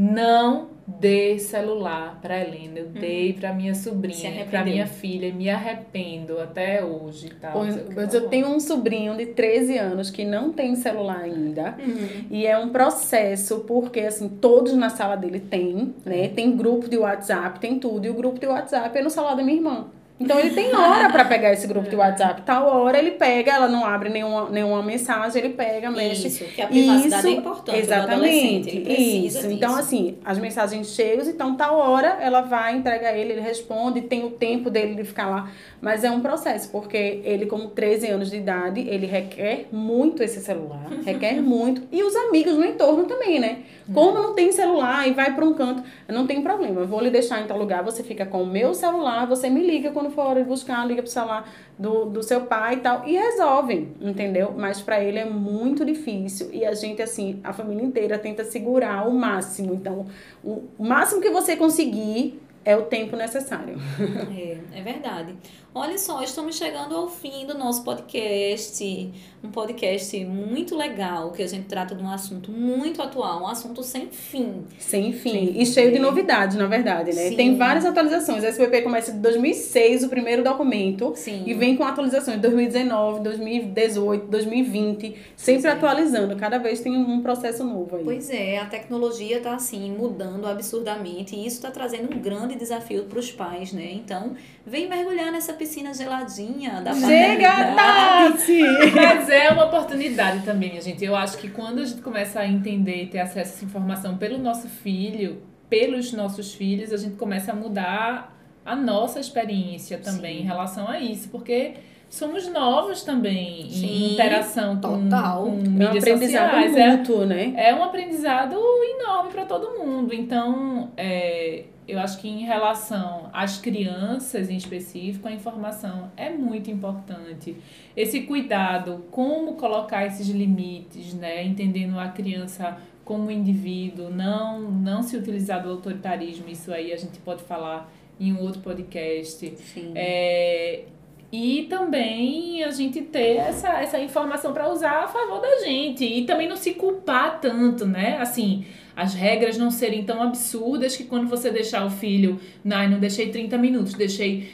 [0.00, 2.78] Não dê celular pra Helena.
[2.78, 5.26] Eu dei pra minha sobrinha, pra minha filha.
[5.26, 7.52] e Me arrependo até hoje que.
[7.92, 11.76] Pois eu tenho um sobrinho de 13 anos que não tem celular ainda.
[11.78, 12.26] Uhum.
[12.30, 16.28] E é um processo, porque assim, todos na sala dele tem, né?
[16.28, 18.06] Tem grupo de WhatsApp, tem tudo.
[18.06, 19.86] E o grupo de WhatsApp é no celular da minha irmã.
[20.20, 22.42] Então ele tem hora pra pegar esse grupo de WhatsApp.
[22.42, 26.26] Tal hora ele pega, ela não abre nenhuma, nenhuma mensagem, ele pega, mexe.
[26.26, 27.76] Isso, que a privacidade é Isso, importante.
[27.76, 28.68] O Exatamente.
[28.68, 29.38] ele precisa Isso.
[29.38, 29.50] disso.
[29.50, 34.24] Então, assim, as mensagens cheias, então tal hora ela vai, entrega ele, ele responde, tem
[34.24, 35.50] o tempo dele de ficar lá.
[35.80, 40.40] Mas é um processo, porque ele, como 13 anos de idade, ele requer muito esse
[40.40, 41.82] celular, requer muito.
[41.92, 43.58] E os amigos no entorno também, né?
[43.92, 46.80] Como não tem celular e vai para um canto, não tem problema.
[46.82, 49.64] Eu vou lhe deixar em tal lugar, você fica com o meu celular, você me
[49.66, 51.48] liga quando for hora de buscar, liga pro celular
[51.78, 54.54] do, do seu pai e tal, e resolvem, entendeu?
[54.56, 59.08] Mas para ele é muito difícil e a gente, assim, a família inteira tenta segurar
[59.08, 59.74] o máximo.
[59.74, 60.06] Então,
[60.42, 63.76] o máximo que você conseguir é o tempo necessário.
[64.30, 65.34] É, é verdade.
[65.80, 69.12] Olha só, estamos chegando ao fim do nosso podcast.
[69.44, 73.84] Um podcast muito legal, que a gente trata de um assunto muito atual, um assunto
[73.84, 74.64] sem fim.
[74.76, 75.52] Sem fim.
[75.54, 77.28] E cheio de novidades, na verdade, né?
[77.28, 77.36] Sim.
[77.36, 78.42] Tem várias atualizações.
[78.42, 81.12] A SPP começa de 2006, o primeiro documento.
[81.14, 81.44] Sim.
[81.46, 85.16] E vem com atualizações de 2019, 2018, 2020.
[85.36, 85.68] Sempre Pois é.
[85.70, 86.34] atualizando.
[86.34, 88.02] Cada vez tem um processo novo aí.
[88.04, 93.04] Pois é, a tecnologia está assim mudando absurdamente e isso está trazendo um grande desafio
[93.04, 93.92] para os pais, né?
[93.92, 94.34] Então,
[94.66, 97.74] vem mergulhar nessa piscina geladinha da Chega.
[97.74, 98.60] Tati!
[98.94, 101.04] Mas é uma oportunidade também, minha gente.
[101.04, 104.16] Eu acho que quando a gente começa a entender e ter acesso a essa informação
[104.16, 110.38] pelo nosso filho, pelos nossos filhos, a gente começa a mudar a nossa experiência também
[110.38, 110.42] Sim.
[110.42, 111.74] em relação a isso, porque
[112.10, 115.44] somos novos também em Sim, interação com, total.
[115.44, 116.76] com É um mídias aprendizado sociais.
[116.76, 117.52] É, mútuo, né?
[117.56, 118.56] é um aprendizado
[118.98, 120.14] enorme para todo mundo.
[120.14, 126.70] Então, é, eu acho que em relação às crianças em específico, a informação é muito
[126.70, 127.56] importante.
[127.96, 131.42] Esse cuidado, como colocar esses limites, né?
[131.42, 137.18] Entendendo a criança como indivíduo, não, não se utilizar do autoritarismo, isso aí a gente
[137.20, 139.56] pode falar em um outro podcast.
[139.56, 139.92] Sim.
[139.94, 140.84] É,
[141.30, 146.04] e também a gente ter essa, essa informação para usar a favor da gente.
[146.04, 148.16] E também não se culpar tanto, né?
[148.18, 148.64] Assim,
[148.96, 153.30] as regras não serem tão absurdas que quando você deixar o filho, ai, não deixei
[153.30, 154.48] 30 minutos, deixei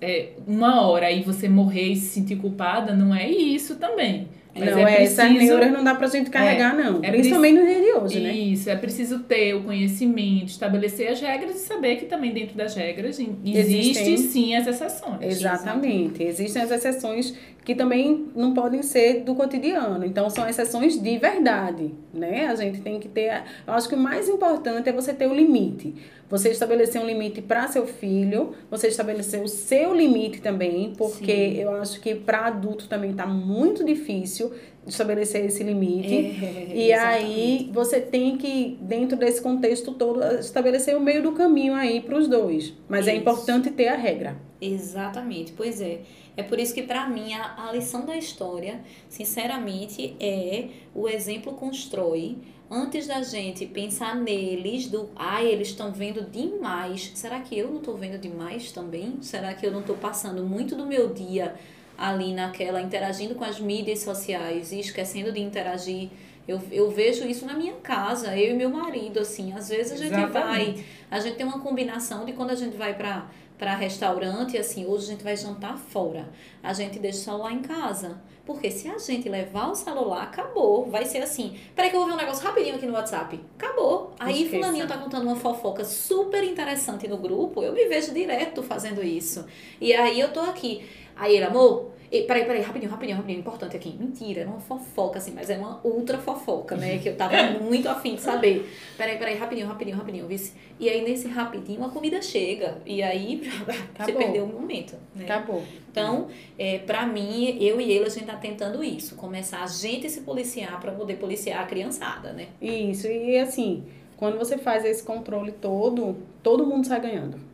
[0.00, 4.28] é, uma hora e você morrer e se sentir culpada, não é isso também.
[4.58, 7.00] Mas não, é é, essas preciso- neuras não dá pra gente carregar, não.
[7.02, 8.32] é Principalmente no dia de hoje, né?
[8.32, 12.74] Isso, é preciso ter o conhecimento, estabelecer as regras e saber que também dentro das
[12.74, 15.18] regras em- Existem- existem sim as exceções.
[15.22, 16.22] Exatamente.
[16.22, 17.34] Existem as exceções
[17.68, 20.02] que também não podem ser do cotidiano.
[20.02, 22.46] Então, são exceções de verdade, né?
[22.46, 23.42] A gente tem que ter...
[23.66, 25.94] Eu acho que o mais importante é você ter o limite.
[26.30, 31.60] Você estabelecer um limite para seu filho, você estabelecer o seu limite também, porque Sim.
[31.60, 34.50] eu acho que para adulto também tá muito difícil
[34.86, 36.14] estabelecer esse limite.
[36.14, 41.74] É, E aí você tem que, dentro desse contexto todo, estabelecer o meio do caminho
[41.74, 42.74] aí para os dois.
[42.88, 43.20] Mas é Isso.
[43.20, 44.36] importante ter a regra.
[44.60, 46.00] Exatamente, pois é.
[46.36, 51.54] É por isso que, para mim, a, a lição da história, sinceramente, é o exemplo
[51.54, 52.38] constrói.
[52.70, 57.10] Antes da gente pensar neles, do ai, eles estão vendo demais.
[57.14, 59.14] Será que eu não estou vendo demais também?
[59.20, 61.54] Será que eu não estou passando muito do meu dia
[61.98, 66.08] ali naquela, interagindo com as mídias sociais e esquecendo de interagir?
[66.46, 69.52] Eu, eu vejo isso na minha casa, eu e meu marido, assim.
[69.52, 70.86] Às vezes a gente vai Exatamente.
[71.10, 73.26] a gente tem uma combinação de quando a gente vai para
[73.58, 76.28] para restaurante, assim, hoje a gente vai jantar fora.
[76.62, 78.20] A gente deixa o celular em casa.
[78.46, 80.86] Porque se a gente levar o celular, acabou.
[80.86, 81.58] Vai ser assim.
[81.74, 83.38] Peraí que eu vou ver um negócio rapidinho aqui no WhatsApp.
[83.58, 84.14] Acabou.
[84.18, 84.56] Aí Esqueça.
[84.56, 87.62] fulaninho tá contando uma fofoca super interessante no grupo.
[87.62, 89.44] Eu me vejo direto fazendo isso.
[89.78, 90.82] E aí eu tô aqui.
[91.14, 93.94] Aí ele, amor, e, peraí, peraí, rapidinho, rapidinho, rapidinho, importante aqui.
[93.98, 96.98] Mentira, era uma fofoca, assim, mas era uma ultra fofoca, né?
[96.98, 98.68] Que eu tava muito afim de saber.
[98.96, 100.54] Peraí, peraí, rapidinho, rapidinho, rapidinho, vice.
[100.80, 102.78] E aí, nesse rapidinho, a comida chega.
[102.86, 103.70] E aí, você
[104.02, 104.16] Acabou.
[104.16, 105.24] perdeu o momento, né?
[105.24, 105.62] Acabou.
[105.90, 106.28] Então,
[106.58, 109.14] é, para mim, eu e ele, a gente tá tentando isso.
[109.16, 112.46] Começar a gente se policiar para poder policiar a criançada, né?
[112.60, 113.84] Isso, e assim,
[114.16, 117.47] quando você faz esse controle todo, todo mundo sai ganhando.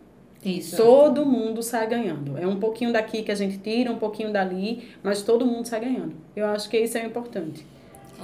[0.44, 0.76] Isso.
[0.76, 2.36] Todo mundo sai ganhando.
[2.36, 5.80] É um pouquinho daqui que a gente tira, um pouquinho dali, mas todo mundo sai
[5.80, 6.14] ganhando.
[6.36, 7.64] Eu acho que isso é importante.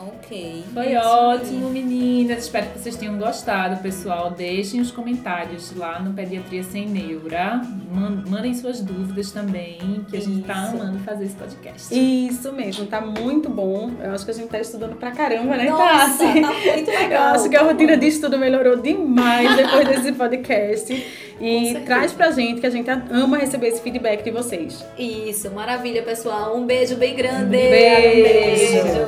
[0.08, 0.64] Ok.
[0.72, 2.44] Foi ótimo, meninas.
[2.44, 4.30] Espero que vocês tenham gostado, pessoal.
[4.30, 7.60] Deixem os comentários lá no Pediatria Sem Neura.
[7.90, 10.76] Man- Mandem suas dúvidas também, que a gente tá Isso.
[10.82, 11.88] amando fazer esse podcast.
[11.94, 13.90] Isso mesmo, tá muito bom.
[14.02, 17.28] Eu acho que a gente tá estudando pra caramba, né, Nossa, tá muito legal.
[17.28, 21.06] Eu acho que a tá rotina de estudo melhorou demais depois desse podcast.
[21.42, 24.84] E traz pra gente, que a gente ama receber esse feedback de vocês.
[24.98, 26.54] Isso, maravilha, pessoal.
[26.54, 27.46] Um beijo bem grande.
[27.46, 28.22] Beijo.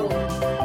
[0.09, 0.62] beijo.